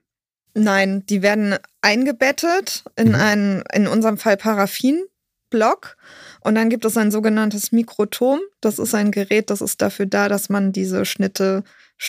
Nein, 0.54 1.04
die 1.04 1.20
werden 1.20 1.56
eingebettet 1.82 2.84
in 2.96 3.08
mhm. 3.08 3.14
einen, 3.14 3.62
in 3.74 3.88
unserem 3.88 4.16
Fall 4.16 4.38
Paraffinblock 4.38 5.98
und 6.40 6.54
dann 6.54 6.70
gibt 6.70 6.86
es 6.86 6.96
ein 6.96 7.10
sogenanntes 7.10 7.72
Mikrotom. 7.72 8.40
Das 8.62 8.78
ist 8.78 8.94
ein 8.94 9.10
Gerät, 9.10 9.50
das 9.50 9.60
ist 9.60 9.82
dafür 9.82 10.06
da, 10.06 10.30
dass 10.30 10.48
man 10.48 10.72
diese 10.72 11.04
Schnitte, 11.04 11.62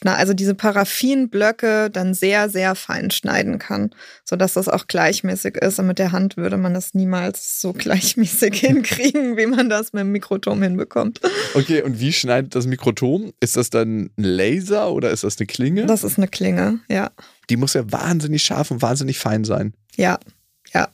also 0.03 0.33
diese 0.33 0.55
Paraffinblöcke 0.55 1.89
dann 1.89 2.13
sehr, 2.13 2.49
sehr 2.49 2.75
fein 2.75 3.11
schneiden 3.11 3.59
kann, 3.59 3.91
sodass 4.23 4.53
das 4.53 4.67
auch 4.67 4.87
gleichmäßig 4.87 5.55
ist. 5.57 5.79
Und 5.79 5.87
mit 5.87 5.99
der 5.99 6.11
Hand 6.11 6.37
würde 6.37 6.57
man 6.57 6.73
das 6.73 6.93
niemals 6.93 7.61
so 7.61 7.73
gleichmäßig 7.77 8.59
hinkriegen, 8.59 9.37
wie 9.37 9.45
man 9.45 9.69
das 9.69 9.93
mit 9.93 10.01
dem 10.01 10.11
Mikrotom 10.11 10.61
hinbekommt. 10.61 11.21
Okay, 11.53 11.81
und 11.81 11.99
wie 11.99 12.13
schneidet 12.13 12.55
das 12.55 12.67
Mikrotom? 12.67 13.33
Ist 13.39 13.57
das 13.57 13.69
dann 13.69 14.09
ein 14.17 14.23
Laser 14.23 14.91
oder 14.91 15.11
ist 15.11 15.23
das 15.23 15.37
eine 15.37 15.47
Klinge? 15.47 15.85
Das 15.85 16.03
ist 16.03 16.17
eine 16.17 16.27
Klinge, 16.27 16.79
ja. 16.89 17.11
Die 17.49 17.57
muss 17.57 17.73
ja 17.73 17.89
wahnsinnig 17.91 18.43
scharf 18.43 18.71
und 18.71 18.81
wahnsinnig 18.81 19.19
fein 19.19 19.43
sein. 19.43 19.73
Ja, 19.95 20.19
ja, 20.73 20.89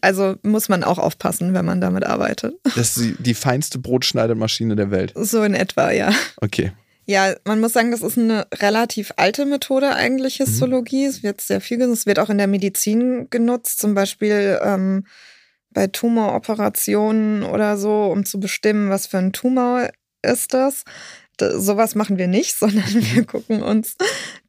also 0.00 0.36
muss 0.42 0.70
man 0.70 0.82
auch 0.82 0.98
aufpassen, 0.98 1.52
wenn 1.52 1.64
man 1.64 1.80
damit 1.80 2.06
arbeitet. 2.06 2.54
Das 2.74 2.96
ist 2.96 3.00
die, 3.00 3.22
die 3.22 3.34
feinste 3.34 3.78
Brotschneidemaschine 3.78 4.76
der 4.76 4.90
Welt. 4.90 5.12
So 5.14 5.42
in 5.42 5.52
etwa, 5.52 5.90
ja. 5.90 6.10
Okay. 6.40 6.72
Ja, 7.08 7.36
man 7.44 7.60
muss 7.60 7.72
sagen, 7.72 7.92
das 7.92 8.02
ist 8.02 8.18
eine 8.18 8.48
relativ 8.52 9.12
alte 9.16 9.46
Methode 9.46 9.94
eigentlich, 9.94 10.40
mhm. 10.40 10.44
Histologie. 10.44 11.04
Mhm. 11.04 11.10
Es 11.10 11.22
wird 11.22 11.40
sehr 11.40 11.60
viel 11.60 11.78
genutzt. 11.78 12.00
Es 12.00 12.06
wird 12.06 12.18
auch 12.18 12.30
in 12.30 12.38
der 12.38 12.48
Medizin 12.48 13.30
genutzt, 13.30 13.78
zum 13.78 13.94
Beispiel 13.94 14.58
ähm, 14.62 15.06
bei 15.70 15.86
Tumoroperationen 15.86 17.44
oder 17.44 17.76
so, 17.76 18.06
um 18.06 18.24
zu 18.24 18.40
bestimmen, 18.40 18.90
was 18.90 19.06
für 19.06 19.18
ein 19.18 19.32
Tumor 19.32 19.88
ist 20.22 20.52
das. 20.52 20.82
Da, 21.36 21.60
sowas 21.60 21.94
machen 21.94 22.18
wir 22.18 22.26
nicht, 22.26 22.54
sondern 22.58 22.92
wir 22.92 23.22
mhm. 23.22 23.26
gucken 23.26 23.62
uns 23.62 23.96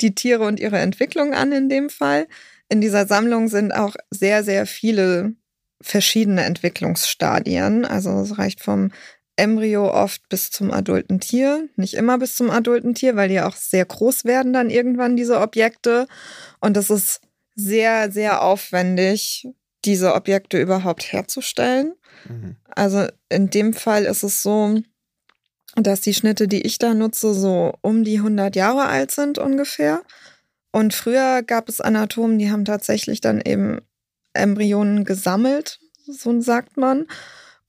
die 0.02 0.16
Tiere 0.16 0.44
und 0.44 0.60
ihre 0.60 0.80
Entwicklung 0.80 1.34
an 1.34 1.52
in 1.52 1.70
dem 1.70 1.90
Fall. 1.90 2.28
In 2.70 2.82
dieser 2.82 3.06
Sammlung 3.06 3.50
sind 3.50 3.72
auch 3.72 3.96
sehr, 4.10 4.44
sehr 4.44 4.66
viele 4.66 5.36
verschiedene 5.80 6.44
Entwicklungsstadien. 6.44 7.86
Also 7.86 8.20
es 8.22 8.38
reicht 8.40 8.62
vom 8.62 8.92
Embryo 9.38 9.92
oft 9.92 10.28
bis 10.30 10.52
zum 10.52 10.72
adulten 10.72 11.20
Tier. 11.20 11.70
Nicht 11.76 11.94
immer 11.94 12.18
bis 12.18 12.36
zum 12.36 12.50
adulten 12.50 12.96
Tier, 12.96 13.16
weil 13.16 13.30
die 13.30 13.40
auch 13.40 13.56
sehr 13.56 13.86
groß 13.86 14.26
werden 14.26 14.52
dann 14.52 14.70
irgendwann, 14.70 15.16
diese 15.16 15.40
Objekte. 15.40 16.08
Und 16.60 16.76
es 16.76 16.90
ist 16.90 17.22
sehr, 17.56 18.12
sehr 18.12 18.42
aufwendig, 18.42 19.48
diese 19.86 20.14
Objekte 20.14 20.60
überhaupt 20.60 21.12
herzustellen. 21.12 21.94
Mhm. 22.28 22.56
Also 22.68 23.08
in 23.30 23.50
dem 23.50 23.74
Fall 23.74 24.06
ist 24.06 24.24
es 24.24 24.42
so, 24.42 24.82
dass 25.76 26.02
die 26.02 26.14
Schnitte, 26.14 26.48
die 26.48 26.62
ich 26.64 26.80
da 26.80 26.94
nutze, 26.94 27.34
so 27.34 27.74
um 27.82 28.04
die 28.04 28.18
100 28.18 28.56
Jahre 28.56 28.86
alt 28.86 29.12
sind 29.12 29.38
ungefähr. 29.38 30.02
Und 30.72 30.94
früher 30.94 31.44
gab 31.44 31.70
es 31.70 31.82
Anatomen, 31.82 32.40
die 32.40 32.52
haben 32.52 32.66
tatsächlich 32.66 33.22
dann 33.22 33.42
eben 33.42 33.80
Embryonen 34.34 35.06
gesammelt, 35.06 35.80
so 36.06 36.40
sagt 36.42 36.78
man. 36.78 37.06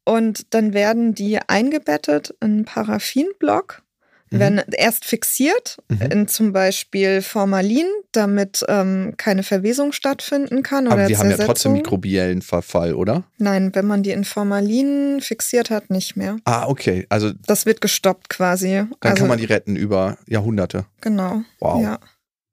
Und 0.09 0.55
dann 0.55 0.73
werden 0.73 1.15
die 1.15 1.39
eingebettet 1.49 2.35
in 2.41 2.49
einen 2.49 2.65
Paraffinblock, 2.65 3.83
mhm. 4.31 4.39
werden 4.39 4.63
erst 4.73 5.05
fixiert 5.05 5.77
mhm. 5.91 6.01
in 6.01 6.29
zum 6.29 6.55
Beispiel 6.55 7.21
Formalin, 7.21 7.85
damit 8.13 8.65
ähm, 8.69 9.13
keine 9.19 9.43
Verwesung 9.43 9.93
stattfinden 9.93 10.63
kann. 10.63 10.89
Aber 10.89 11.05
die 11.05 11.19
haben 11.19 11.29
ja 11.29 11.37
trotzdem 11.37 11.75
mikrobiellen 11.75 12.41
Verfall, 12.41 12.95
oder? 12.95 13.25
Nein, 13.37 13.75
wenn 13.75 13.85
man 13.85 14.03
die 14.03 14.13
in 14.13 14.25
Formalin 14.25 15.21
fixiert 15.21 15.69
hat, 15.69 15.91
nicht 15.91 16.17
mehr. 16.17 16.39
Ah, 16.45 16.67
okay. 16.67 17.05
Also 17.11 17.33
das 17.47 17.67
wird 17.67 17.83
gestoppt 17.83 18.31
quasi. 18.31 18.77
Dann 18.77 18.97
also, 19.03 19.17
kann 19.17 19.29
man 19.29 19.39
die 19.39 19.45
retten 19.45 19.77
über 19.77 20.17
Jahrhunderte. 20.27 20.87
Genau. 21.03 21.43
Wow. 21.61 21.83
Ja 21.83 21.99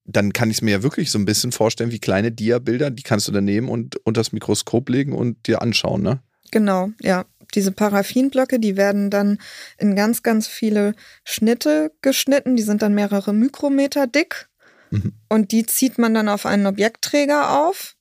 dann 0.08 0.34
kann 0.34 0.52
ich 0.52 0.58
es 0.58 0.62
mir 0.62 0.70
ja 0.70 0.84
wirklich 0.84 1.10
so 1.10 1.18
ein 1.18 1.26
bisschen 1.26 1.52
vorstellen 1.52 1.90
wie 1.90 1.98
kleine 1.98 2.32
Dia-Bilder, 2.32 2.92
die 2.92 3.02
kannst 3.02 3.28
du 3.28 3.32
dann 3.32 3.44
nehmen 3.44 3.70
und 3.70 3.96
unter 4.06 4.20
das 4.20 4.34
Mikroskop 4.34 4.88
legen 4.88 5.14
und 5.14 5.48
dir 5.48 5.64
anschauen, 5.64 6.04
ne? 6.04 6.20
Genau, 6.52 6.92
ja. 7.02 7.26
Diese 7.54 7.72
Paraffinblöcke, 7.72 8.60
die 8.60 8.78
werden 8.78 9.10
dann 9.10 9.38
in 9.78 9.96
ganz, 9.96 10.24
ganz 10.24 10.48
viele 10.48 10.96
Schnitte 11.24 11.92
geschnitten. 12.02 12.56
Die 12.56 12.64
sind 12.64 12.82
dann 12.82 12.94
mehrere 12.94 13.34
Mikrometer 13.34 14.08
dick. 14.08 14.50
Mhm. 14.92 15.14
Und 15.30 15.52
die 15.52 15.66
zieht 15.66 15.98
man 15.98 16.14
dann 16.14 16.30
auf 16.30 16.46
einen 16.46 16.66
Objektträger 16.66 17.68
auf. 17.68 17.96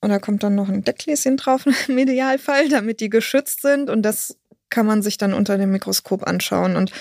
Und 0.00 0.10
da 0.10 0.18
kommt 0.18 0.42
dann 0.42 0.54
noch 0.54 0.68
ein 0.68 0.84
Deckgläschen 0.84 1.36
drauf 1.36 1.64
im 1.88 1.98
Idealfall, 1.98 2.68
damit 2.68 3.00
die 3.00 3.10
geschützt 3.10 3.62
sind. 3.62 3.90
Und 3.90 4.02
das 4.02 4.36
kann 4.70 4.86
man 4.86 5.02
sich 5.02 5.18
dann 5.18 5.34
unter 5.34 5.58
dem 5.58 5.72
Mikroskop 5.72 6.26
anschauen. 6.26 6.76
Und 6.76 6.92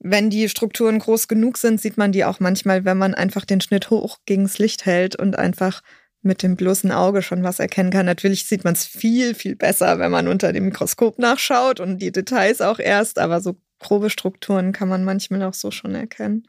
wenn 0.00 0.30
die 0.30 0.48
Strukturen 0.48 0.98
groß 0.98 1.28
genug 1.28 1.58
sind, 1.58 1.80
sieht 1.80 1.96
man 1.96 2.12
die 2.12 2.24
auch 2.24 2.40
manchmal, 2.40 2.84
wenn 2.84 2.98
man 2.98 3.14
einfach 3.14 3.44
den 3.44 3.60
Schnitt 3.60 3.90
hoch 3.90 4.18
gegens 4.26 4.58
Licht 4.58 4.86
hält 4.86 5.16
und 5.16 5.36
einfach 5.36 5.82
mit 6.22 6.42
dem 6.42 6.56
bloßen 6.56 6.90
Auge 6.90 7.22
schon 7.22 7.42
was 7.42 7.60
erkennen 7.60 7.90
kann. 7.90 8.06
Natürlich 8.06 8.44
sieht 8.44 8.64
man 8.64 8.74
es 8.74 8.84
viel, 8.84 9.34
viel 9.34 9.56
besser, 9.56 9.98
wenn 9.98 10.10
man 10.10 10.28
unter 10.28 10.52
dem 10.52 10.64
Mikroskop 10.66 11.18
nachschaut 11.18 11.80
und 11.80 11.98
die 11.98 12.12
Details 12.12 12.60
auch 12.60 12.78
erst, 12.78 13.18
aber 13.18 13.40
so 13.40 13.56
grobe 13.78 14.10
Strukturen 14.10 14.72
kann 14.72 14.88
man 14.88 15.04
manchmal 15.04 15.42
auch 15.44 15.54
so 15.54 15.70
schon 15.70 15.94
erkennen. 15.94 16.46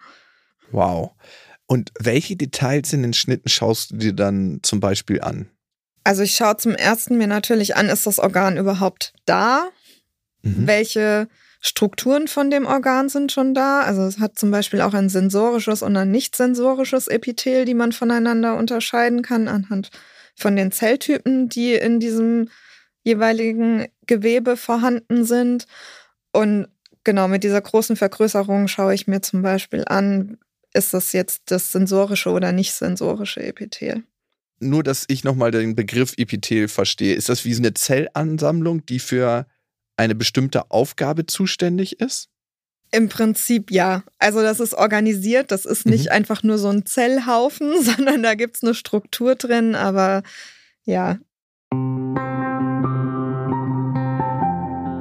Wow. 0.71 1.11
Und 1.67 1.91
welche 1.99 2.35
Details 2.35 2.93
in 2.93 3.03
den 3.03 3.13
Schnitten 3.13 3.49
schaust 3.49 3.91
du 3.91 3.97
dir 3.97 4.13
dann 4.13 4.59
zum 4.63 4.79
Beispiel 4.79 5.21
an? 5.21 5.49
Also 6.03 6.23
ich 6.23 6.35
schaue 6.35 6.57
zum 6.57 6.73
ersten 6.73 7.17
mir 7.17 7.27
natürlich 7.27 7.75
an, 7.75 7.89
ist 7.89 8.07
das 8.07 8.17
Organ 8.17 8.57
überhaupt 8.57 9.13
da? 9.25 9.69
Mhm. 10.41 10.65
Welche 10.65 11.27
Strukturen 11.61 12.27
von 12.27 12.49
dem 12.49 12.65
Organ 12.65 13.09
sind 13.09 13.31
schon 13.31 13.53
da. 13.53 13.81
Also 13.81 14.03
es 14.03 14.19
hat 14.19 14.39
zum 14.39 14.49
Beispiel 14.49 14.81
auch 14.81 14.93
ein 14.93 15.09
sensorisches 15.09 15.81
und 15.81 15.95
ein 15.97 16.09
nicht 16.09 16.35
sensorisches 16.35 17.07
Epithel, 17.07 17.65
die 17.65 17.73
man 17.73 17.91
voneinander 17.91 18.55
unterscheiden 18.57 19.21
kann 19.21 19.47
anhand 19.47 19.89
von 20.35 20.55
den 20.55 20.71
Zelltypen, 20.71 21.49
die 21.49 21.73
in 21.73 21.99
diesem 21.99 22.49
jeweiligen 23.03 23.87
Gewebe 24.07 24.55
vorhanden 24.55 25.25
sind. 25.25 25.65
Und 26.31 26.67
genau 27.03 27.27
mit 27.27 27.43
dieser 27.43 27.61
großen 27.61 27.97
Vergrößerung 27.97 28.67
schaue 28.67 28.93
ich 28.93 29.07
mir 29.07 29.21
zum 29.21 29.41
Beispiel 29.41 29.83
an, 29.85 30.37
ist 30.73 30.93
das 30.93 31.11
jetzt 31.11 31.51
das 31.51 31.71
sensorische 31.71 32.29
oder 32.29 32.51
nicht 32.51 32.73
sensorische 32.73 33.41
Epithel. 33.41 34.03
Nur, 34.59 34.83
dass 34.83 35.05
ich 35.07 35.23
nochmal 35.23 35.51
den 35.51 35.75
Begriff 35.75 36.13
Epithel 36.17 36.67
verstehe. 36.67 37.15
Ist 37.15 37.29
das 37.29 37.43
wie 37.43 37.55
eine 37.55 37.73
Zellansammlung, 37.73 38.85
die 38.85 38.99
für 38.99 39.47
eine 39.99 40.15
bestimmte 40.15 40.71
Aufgabe 40.71 41.25
zuständig 41.25 41.99
ist? 41.99 42.29
Im 42.91 43.07
Prinzip 43.09 43.69
ja. 43.69 44.03
Also 44.17 44.41
das 44.41 44.59
ist 44.59 44.73
organisiert, 44.73 45.51
das 45.51 45.65
ist 45.65 45.85
nicht 45.85 46.05
mhm. 46.05 46.11
einfach 46.11 46.41
nur 46.41 46.57
so 46.57 46.69
ein 46.69 46.85
Zellhaufen, 46.85 47.73
sondern 47.83 48.23
da 48.23 48.33
gibt 48.33 48.55
es 48.55 48.63
eine 48.63 48.73
Struktur 48.73 49.35
drin, 49.35 49.75
aber 49.75 50.23
ja. 50.85 51.19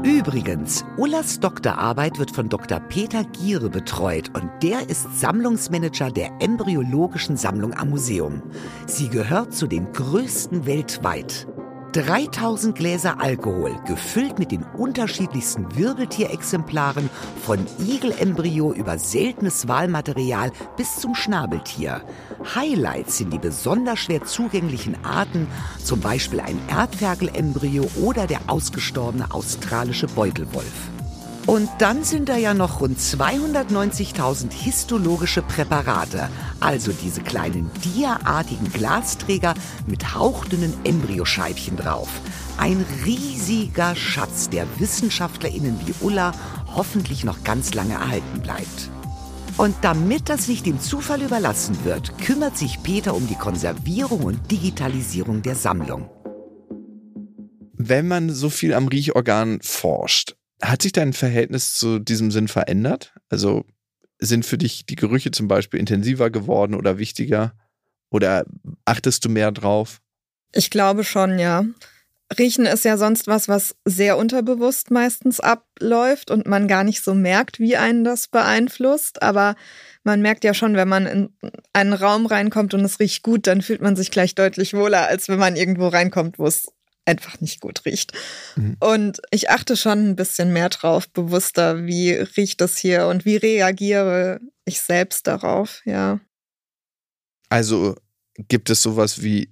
Übrigens, 0.05 0.85
Ullas 0.97 1.41
Doktorarbeit 1.41 2.19
wird 2.19 2.31
von 2.31 2.49
Dr. 2.49 2.81
Peter 2.81 3.25
Giere 3.25 3.71
betreut 3.71 4.31
und 4.35 4.51
der 4.63 4.89
ist 4.91 5.21
Sammlungsmanager 5.21 6.11
der 6.11 6.31
embryologischen 6.41 7.37
Sammlung 7.37 7.73
am 7.75 7.91
Museum. 7.91 8.43
Sie 8.87 9.09
gehört 9.09 9.55
zu 9.55 9.67
den 9.67 9.93
größten 9.93 10.67
weltweit. 10.67 11.47
3000 11.93 12.75
Gläser 12.75 13.19
Alkohol, 13.19 13.75
gefüllt 13.87 14.39
mit 14.39 14.53
den 14.53 14.63
unterschiedlichsten 14.63 15.75
Wirbeltierexemplaren, 15.75 17.09
von 17.43 17.67
Igelembryo 17.79 18.75
über 18.75 18.99
seltenes 18.99 19.69
Wahlmaterial 19.69 20.53
bis 20.77 20.97
zum 20.97 21.15
Schnabeltier. 21.15 22.03
Highlights 22.55 23.17
sind 23.17 23.33
die 23.33 23.39
besonders 23.39 24.01
schwer 24.01 24.23
zugänglichen 24.25 25.03
Arten, 25.03 25.47
zum 25.83 26.01
Beispiel 26.01 26.41
ein 26.41 26.61
Erdferkelembryo 26.69 27.89
oder 28.03 28.27
der 28.27 28.41
ausgestorbene 28.49 29.33
australische 29.33 30.09
Beutelwolf. 30.09 30.98
Und 31.49 31.71
dann 31.79 32.05
sind 32.05 32.29
da 32.29 32.37
ja 32.37 32.53
noch 32.53 32.83
rund 32.83 32.99
290.000 32.99 34.53
histologische 34.53 35.41
Präparate, 35.41 36.29
also 36.61 36.93
diese 36.93 37.23
kleinen 37.23 37.71
diaartigen 37.83 38.71
Glasträger 38.71 39.55
mit 39.87 40.15
hauchdünnen 40.15 40.75
Embryoscheibchen 40.85 41.79
drauf. 41.79 42.11
Ein 42.59 42.85
riesiger 43.07 43.97
Schatz, 43.97 44.51
der 44.51 44.67
WissenschaftlerInnen 44.79 45.81
wie 45.87 45.95
Ulla 46.05 46.33
hoffentlich 46.77 47.25
noch 47.25 47.43
ganz 47.45 47.73
lange 47.73 47.95
erhalten 47.95 48.43
bleibt. 48.43 48.91
Und 49.57 49.75
damit 49.81 50.29
das 50.29 50.49
nicht 50.49 50.67
dem 50.67 50.79
Zufall 50.83 51.23
überlassen 51.23 51.79
wird, 51.83 52.19
kümmert 52.19 52.59
sich 52.59 52.83
Peter 52.83 53.15
um 53.15 53.27
die 53.27 53.37
Konservierung 53.37 54.21
und 54.21 54.51
Digitalisierung 54.51 55.41
der 55.41 55.55
Sammlung. 55.55 56.11
Wenn 57.73 58.07
man 58.07 58.29
so 58.29 58.51
viel 58.51 58.75
am 58.75 58.89
Riechorgan 58.89 59.61
forscht, 59.63 60.38
hat 60.63 60.83
sich 60.83 60.93
dein 60.93 61.13
Verhältnis 61.13 61.77
zu 61.77 61.99
diesem 61.99 62.31
Sinn 62.31 62.49
verändert? 62.49 63.15
Also 63.29 63.65
sind 64.19 64.45
für 64.45 64.59
dich 64.59 64.87
die 64.87 64.97
Gerüche 64.97 65.31
zum 65.31 65.49
Beispiel 65.49 65.81
intensiver 65.81 66.31
geworden 66.31 66.75
oder 66.75 66.99
wichtiger? 66.99 67.55
Oder 68.11 68.45
achtest 68.85 69.25
du 69.25 69.29
mehr 69.29 69.53
drauf? 69.53 70.01
Ich 70.53 70.71
glaube 70.71 71.05
schon, 71.05 71.39
ja. 71.39 71.65
Riechen 72.37 72.67
ist 72.67 72.85
ja 72.85 72.99
sonst 72.99 73.27
was, 73.27 73.49
was 73.49 73.77
sehr 73.85 74.19
unterbewusst 74.19 74.91
meistens 74.91 75.41
abläuft 75.41 76.31
und 76.31 76.47
man 76.47 76.69
gar 76.69 76.85
nicht 76.85 77.03
so 77.03 77.15
merkt, 77.15 77.59
wie 77.59 77.77
einen 77.77 78.05
das 78.05 78.29
beeinflusst. 78.29 79.23
Aber 79.23 79.57
man 80.05 80.21
merkt 80.21 80.45
ja 80.45 80.53
schon, 80.53 80.75
wenn 80.75 80.89
man 80.89 81.07
in 81.07 81.31
einen 81.73 81.95
Raum 81.95 82.27
reinkommt 82.27 82.75
und 82.75 82.85
es 82.85 83.01
riecht 83.01 83.23
gut, 83.23 83.47
dann 83.47 83.63
fühlt 83.63 83.81
man 83.81 83.97
sich 83.97 84.11
gleich 84.11 84.35
deutlich 84.35 84.75
wohler, 84.75 85.07
als 85.07 85.29
wenn 85.29 85.39
man 85.39 85.57
irgendwo 85.57 85.89
reinkommt, 85.89 86.39
wo 86.39 86.47
es 86.47 86.69
einfach 87.09 87.41
nicht 87.41 87.61
gut 87.61 87.85
riecht. 87.85 88.13
Mhm. 88.57 88.77
Und 88.81 89.21
ich 89.31 89.51
achte 89.51 89.77
schon 89.77 90.11
ein 90.11 90.17
bisschen 90.17 90.53
mehr 90.53 90.69
drauf, 90.69 91.09
bewusster, 91.09 91.87
wie 91.87 92.13
riecht 92.13 92.61
das 92.61 92.77
hier 92.77 93.07
und 93.07 93.25
wie 93.25 93.37
reagiere 93.37 94.41
ich 94.65 94.81
selbst 94.81 95.27
darauf, 95.27 95.83
ja. 95.85 96.21
Also 97.49 97.97
gibt 98.49 98.71
es 98.71 98.83
sowas 98.83 99.23
wie 99.23 99.51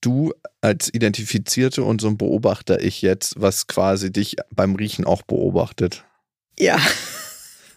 du 0.00 0.32
als 0.60 0.92
Identifizierte 0.92 1.82
und 1.82 2.00
so 2.00 2.08
ein 2.08 2.16
Beobachter 2.16 2.80
ich 2.80 3.02
jetzt, 3.02 3.34
was 3.40 3.66
quasi 3.66 4.12
dich 4.12 4.36
beim 4.50 4.74
Riechen 4.74 5.04
auch 5.04 5.22
beobachtet? 5.22 6.04
Ja. 6.58 6.78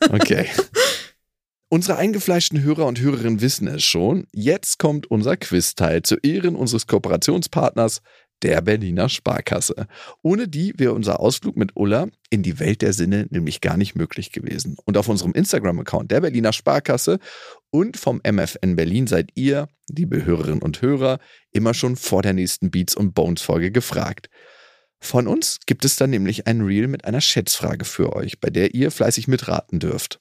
Okay. 0.09 0.47
Unsere 1.69 1.97
eingefleischten 1.97 2.61
Hörer 2.61 2.85
und 2.85 2.99
Hörerinnen 2.99 3.41
wissen 3.41 3.67
es 3.67 3.83
schon. 3.83 4.27
Jetzt 4.31 4.77
kommt 4.77 5.09
unser 5.09 5.35
Quizteil 5.35 6.03
zu 6.03 6.15
Ehren 6.17 6.55
unseres 6.55 6.85
Kooperationspartners 6.85 8.01
der 8.41 8.61
Berliner 8.61 9.09
Sparkasse. 9.09 9.87
Ohne 10.21 10.47
die 10.47 10.73
wäre 10.77 10.93
unser 10.93 11.19
Ausflug 11.19 11.55
mit 11.55 11.71
Ulla 11.75 12.07
in 12.29 12.43
die 12.43 12.59
Welt 12.59 12.81
der 12.81 12.93
Sinne 12.93 13.27
nämlich 13.29 13.61
gar 13.61 13.77
nicht 13.77 13.95
möglich 13.95 14.31
gewesen. 14.31 14.77
Und 14.85 14.97
auf 14.97 15.07
unserem 15.07 15.33
Instagram-Account 15.33 16.11
der 16.11 16.21
Berliner 16.21 16.53
Sparkasse 16.53 17.19
und 17.71 17.97
vom 17.97 18.21
MFN 18.25 18.75
Berlin 18.75 19.07
seid 19.07 19.31
ihr, 19.35 19.67
liebe 19.89 20.25
Hörerinnen 20.25 20.61
und 20.61 20.81
Hörer, 20.81 21.19
immer 21.51 21.73
schon 21.73 21.95
vor 21.95 22.21
der 22.21 22.33
nächsten 22.33 22.71
Beats 22.71 22.95
und 22.95 23.13
Bones 23.13 23.41
Folge 23.41 23.71
gefragt. 23.71 24.29
Von 24.99 25.27
uns 25.27 25.59
gibt 25.65 25.85
es 25.85 25.95
dann 25.95 26.09
nämlich 26.09 26.47
ein 26.47 26.61
Reel 26.61 26.87
mit 26.87 27.05
einer 27.05 27.21
Schätzfrage 27.21 27.85
für 27.85 28.13
euch, 28.15 28.39
bei 28.39 28.49
der 28.49 28.73
ihr 28.73 28.91
fleißig 28.91 29.27
mitraten 29.27 29.79
dürft. 29.79 30.19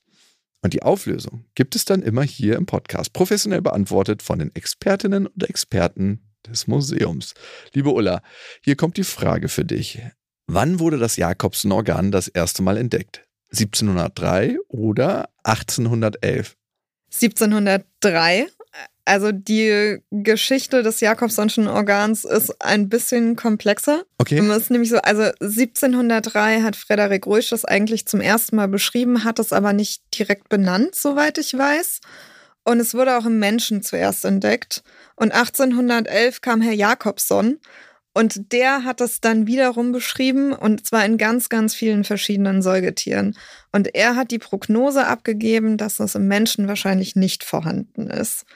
Und 0.62 0.72
die 0.72 0.82
Auflösung 0.82 1.44
gibt 1.54 1.76
es 1.76 1.84
dann 1.84 2.02
immer 2.02 2.22
hier 2.22 2.56
im 2.56 2.66
Podcast, 2.66 3.12
professionell 3.12 3.60
beantwortet 3.60 4.22
von 4.22 4.38
den 4.38 4.54
Expertinnen 4.54 5.26
und 5.26 5.48
Experten 5.48 6.33
des 6.48 6.66
Museums. 6.66 7.34
Liebe 7.72 7.90
Ulla, 7.90 8.22
hier 8.62 8.76
kommt 8.76 8.96
die 8.96 9.04
Frage 9.04 9.48
für 9.48 9.64
dich. 9.64 10.00
Wann 10.46 10.78
wurde 10.78 10.98
das 10.98 11.16
Jakobsen-Organ 11.16 12.10
das 12.10 12.28
erste 12.28 12.62
Mal 12.62 12.76
entdeckt? 12.76 13.26
1703 13.52 14.58
oder 14.68 15.28
1811? 15.44 16.56
1703. 17.12 18.48
Also 19.06 19.32
die 19.32 19.98
Geschichte 20.10 20.82
des 20.82 21.00
Jakobsonschen 21.00 21.68
Organs 21.68 22.24
ist 22.24 22.60
ein 22.62 22.88
bisschen 22.88 23.36
komplexer. 23.36 24.04
Okay. 24.16 24.38
Es 24.38 24.56
ist 24.56 24.70
nämlich 24.70 24.88
so, 24.88 24.96
also 24.96 25.24
1703 25.40 26.62
hat 26.62 26.74
Frederik 26.74 27.26
Rösch 27.26 27.50
das 27.50 27.66
eigentlich 27.66 28.06
zum 28.06 28.20
ersten 28.20 28.56
Mal 28.56 28.68
beschrieben, 28.68 29.24
hat 29.24 29.38
es 29.38 29.52
aber 29.52 29.74
nicht 29.74 30.02
direkt 30.18 30.48
benannt, 30.48 30.94
soweit 30.94 31.36
ich 31.36 31.56
weiß. 31.56 32.00
Und 32.64 32.80
es 32.80 32.94
wurde 32.94 33.16
auch 33.16 33.26
im 33.26 33.38
Menschen 33.38 33.82
zuerst 33.82 34.24
entdeckt. 34.24 34.82
Und 35.16 35.32
1811 35.32 36.40
kam 36.40 36.60
Herr 36.60 36.72
Jakobson 36.72 37.58
und 38.14 38.52
der 38.52 38.84
hat 38.84 39.00
es 39.00 39.20
dann 39.20 39.46
wiederum 39.46 39.92
beschrieben 39.92 40.52
und 40.52 40.86
zwar 40.86 41.04
in 41.04 41.18
ganz, 41.18 41.48
ganz 41.48 41.74
vielen 41.74 42.04
verschiedenen 42.04 42.62
Säugetieren. 42.62 43.36
Und 43.72 43.94
er 43.94 44.16
hat 44.16 44.30
die 44.30 44.38
Prognose 44.38 45.06
abgegeben, 45.06 45.76
dass 45.76 46.00
es 46.00 46.14
im 46.14 46.28
Menschen 46.28 46.68
wahrscheinlich 46.68 47.16
nicht 47.16 47.44
vorhanden 47.44 48.08
ist. 48.08 48.46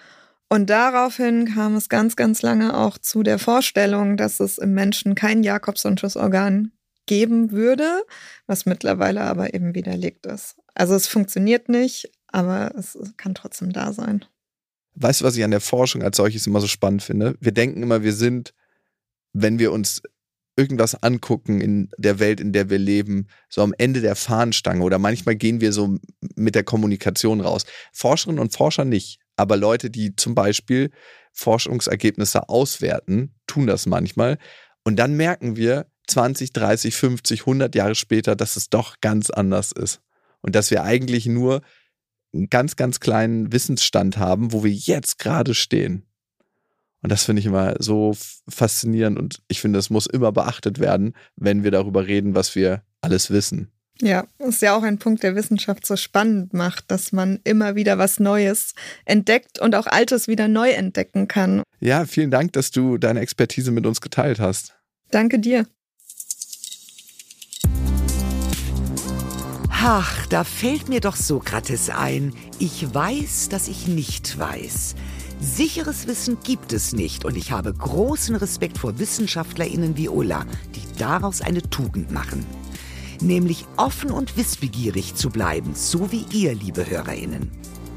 Und 0.49 0.71
daraufhin 0.71 1.55
kam 1.55 1.75
es 1.75 1.89
ganz, 1.89 2.17
ganz 2.17 2.41
lange 2.41 2.77
auch 2.77 2.97
zu 2.97 3.23
der 3.23 3.39
Vorstellung, 3.39 4.17
dass 4.17 4.41
es 4.41 4.59
im 4.59 4.73
Menschen 4.73 5.15
kein 5.15 5.43
Jakobsonsches 5.43 6.17
Organ 6.17 6.73
geben 7.07 7.51
würde, 7.51 8.03
was 8.47 8.65
mittlerweile 8.65 9.23
aber 9.23 9.53
eben 9.55 9.75
widerlegt 9.75 10.25
ist. 10.27 10.57
Also 10.75 10.95
es 10.95 11.09
funktioniert 11.09 11.69
nicht, 11.69 12.11
aber 12.29 12.75
es 12.77 12.99
kann 13.17 13.35
trotzdem 13.35 13.73
da 13.73 13.93
sein. 13.93 14.25
Weißt 14.95 15.21
du, 15.21 15.25
was 15.25 15.37
ich 15.37 15.45
an 15.45 15.51
der 15.51 15.61
Forschung 15.61 16.03
als 16.03 16.17
solches 16.17 16.47
immer 16.47 16.61
so 16.61 16.67
spannend 16.67 17.03
finde? 17.03 17.37
Wir 17.41 17.53
denken 17.53 17.83
immer, 17.83 18.03
wir 18.03 18.13
sind, 18.13 18.55
wenn 19.33 19.59
wir 19.59 19.73
uns 19.73 20.03
irgendwas 20.57 21.01
angucken 21.03 21.61
in 21.61 21.89
der 21.99 22.19
Welt, 22.19 22.41
in 22.41 22.53
der 22.53 22.69
wir 22.69 22.79
leben, 22.79 23.29
so 23.49 23.63
am 23.63 23.73
Ende 23.79 24.01
der 24.01 24.17
Fahnenstange 24.17 24.83
oder 24.83 24.99
manchmal 24.99 25.37
gehen 25.37 25.61
wir 25.61 25.73
so 25.73 25.99
mit 26.35 26.57
der 26.57 26.65
Kommunikation 26.65 27.41
raus. 27.41 27.65
Forscherinnen 27.93 28.41
und 28.41 28.53
Forscher 28.53 28.85
nicht, 28.85 29.21
aber 29.37 29.57
Leute, 29.57 29.89
die 29.89 30.17
zum 30.17 30.35
Beispiel 30.35 30.91
Forschungsergebnisse 31.33 32.49
auswerten, 32.49 33.37
tun 33.47 33.69
das 33.69 33.87
manchmal. 33.87 34.39
Und 34.83 34.97
dann 34.97 35.17
merken 35.17 35.55
wir 35.55 35.87
20, 36.09 36.53
30, 36.53 36.97
50, 36.97 37.41
100 37.43 37.75
Jahre 37.77 37.95
später, 37.95 38.35
dass 38.35 38.57
es 38.57 38.69
doch 38.69 38.97
ganz 39.01 39.31
anders 39.31 39.71
ist. 39.71 40.01
Und 40.41 40.57
dass 40.57 40.73
wir 40.73 40.83
eigentlich 40.83 41.27
nur 41.27 41.63
einen 42.33 42.51
ganz, 42.51 42.77
ganz 42.77 43.01
kleinen 43.01 43.53
Wissensstand 43.53 44.19
haben, 44.19 44.53
wo 44.53 44.65
wir 44.65 44.73
jetzt 44.73 45.19
gerade 45.19 45.55
stehen. 45.55 46.05
Und 47.03 47.13
das 47.13 47.25
finde 47.25 47.41
ich 47.41 47.47
immer 47.47 47.77
so 47.79 48.17
faszinierend 48.49 49.19
und 49.19 49.41
ich 49.49 49.61
finde, 49.61 49.79
das 49.79 49.89
muss 49.89 50.07
immer 50.07 50.33
beachtet 50.33 50.81
werden, 50.81 51.15
wenn 51.37 51.63
wir 51.63 51.71
darüber 51.71 52.07
reden, 52.07 52.35
was 52.35 52.55
wir 52.57 52.83
alles 53.01 53.31
wissen. 53.31 53.71
Ja, 54.01 54.27
ist 54.39 54.63
ja 54.63 54.77
auch 54.77 54.83
ein 54.83 54.99
Punkt, 54.99 55.23
der 55.23 55.35
Wissenschaft 55.35 55.85
so 55.85 55.97
spannend 55.97 56.55
macht, 56.55 56.91
dass 56.91 57.11
man 57.11 57.41
immer 57.45 57.75
wieder 57.75 57.99
was 57.99 58.21
Neues 58.21 58.75
entdeckt 59.05 59.59
und 59.61 59.75
auch 59.75 59.87
Altes 59.87 60.29
wieder 60.29 60.47
neu 60.47 60.71
entdecken 60.71 61.27
kann. 61.27 61.63
Ja, 61.81 62.07
vielen 62.07 62.31
Dank, 62.31 62.53
dass 62.53 62.71
du 62.71 62.99
deine 62.99 63.21
Expertise 63.21 63.73
mit 63.73 63.87
uns 63.87 64.01
geteilt 64.01 64.39
hast. 64.39 64.77
Danke 65.11 65.39
dir. 65.39 65.67
Ach, 69.81 70.27
da 70.27 70.43
fällt 70.43 70.89
mir 70.89 71.01
doch 71.01 71.15
Sokrates 71.15 71.89
ein. 71.89 72.35
Ich 72.59 72.93
weiß, 72.93 73.49
dass 73.49 73.69
ich 73.69 73.87
nicht 73.87 74.37
weiß. 74.37 74.97
Sicheres 75.41 76.09
Wissen 76.09 76.39
gibt 76.43 76.73
es 76.73 76.93
nicht 76.93 77.25
und 77.25 77.37
ich 77.37 77.53
habe 77.53 77.73
großen 77.73 78.35
Respekt 78.35 78.77
vor 78.77 78.99
WissenschaftlerInnen 78.99 79.97
wie 79.97 80.09
Ulla, 80.09 80.45
die 80.75 80.83
daraus 80.99 81.41
eine 81.43 81.63
Tugend 81.63 82.11
machen. 82.11 82.45
Nämlich 83.21 83.67
offen 83.77 84.11
und 84.11 84.37
wissbegierig 84.37 85.15
zu 85.15 85.31
bleiben, 85.31 85.77
so 85.77 86.11
wie 86.11 86.27
ihr, 86.33 86.57
liebe 86.57 86.91
HörerInnen. 86.91 87.49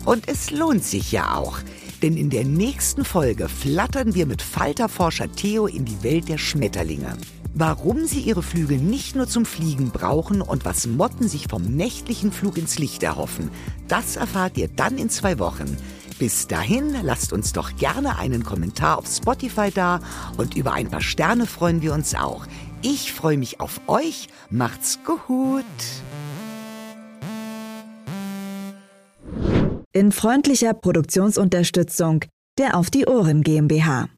Und 0.06 0.28
es 0.28 0.52
lohnt 0.52 0.84
sich 0.84 1.12
ja 1.12 1.36
auch, 1.36 1.58
denn 2.04 2.16
in 2.16 2.30
der 2.30 2.46
nächsten 2.46 3.04
Folge 3.04 3.50
flattern 3.50 4.14
wir 4.14 4.28
mit 4.28 4.44
Falterforscher 4.44 5.32
Theo 5.32 5.66
in 5.66 5.86
die 5.86 6.04
Welt 6.04 6.30
der 6.30 6.38
Schmetterlinge. 6.38 7.18
Warum 7.64 8.08
sie 8.08 8.22
ihre 8.22 8.42
Flügel 8.42 8.80
nicht 8.80 9.16
nur 9.16 9.28
zum 9.28 9.46
Fliegen 9.46 9.92
brauchen 9.92 10.42
und 10.42 10.66
was 10.66 10.88
Motten 10.88 11.28
sich 11.28 11.46
vom 11.48 11.62
nächtlichen 11.62 12.32
Flug 12.32 12.58
ins 12.58 12.80
Licht 12.80 13.04
erhoffen, 13.04 13.52
das 13.88 14.16
erfahrt 14.16 14.58
ihr 14.58 14.68
dann 14.68 14.98
in 14.98 15.12
zwei 15.12 15.38
Wochen. 15.38 15.78
Bis 16.18 16.48
dahin, 16.48 16.96
lasst 17.04 17.32
uns 17.32 17.54
doch 17.54 17.76
gerne 17.76 18.18
einen 18.18 18.44
Kommentar 18.44 18.98
auf 18.98 19.06
Spotify 19.06 19.70
da 19.70 20.00
und 20.38 20.58
über 20.58 20.74
ein 20.74 20.90
paar 20.90 21.04
Sterne 21.04 21.46
freuen 21.46 21.84
wir 21.84 21.94
uns 21.94 22.16
auch. 22.16 22.48
Ich 22.82 23.14
freue 23.14 23.38
mich 23.38 23.60
auf 23.60 23.80
euch. 23.86 24.28
Macht's 24.50 24.98
gut. 25.06 25.64
In 29.94 30.12
freundlicher 30.12 30.74
Produktionsunterstützung 30.74 32.26
der 32.58 32.76
Auf 32.76 32.90
die 32.90 33.06
Ohren 33.06 33.44
GmbH. 33.44 34.10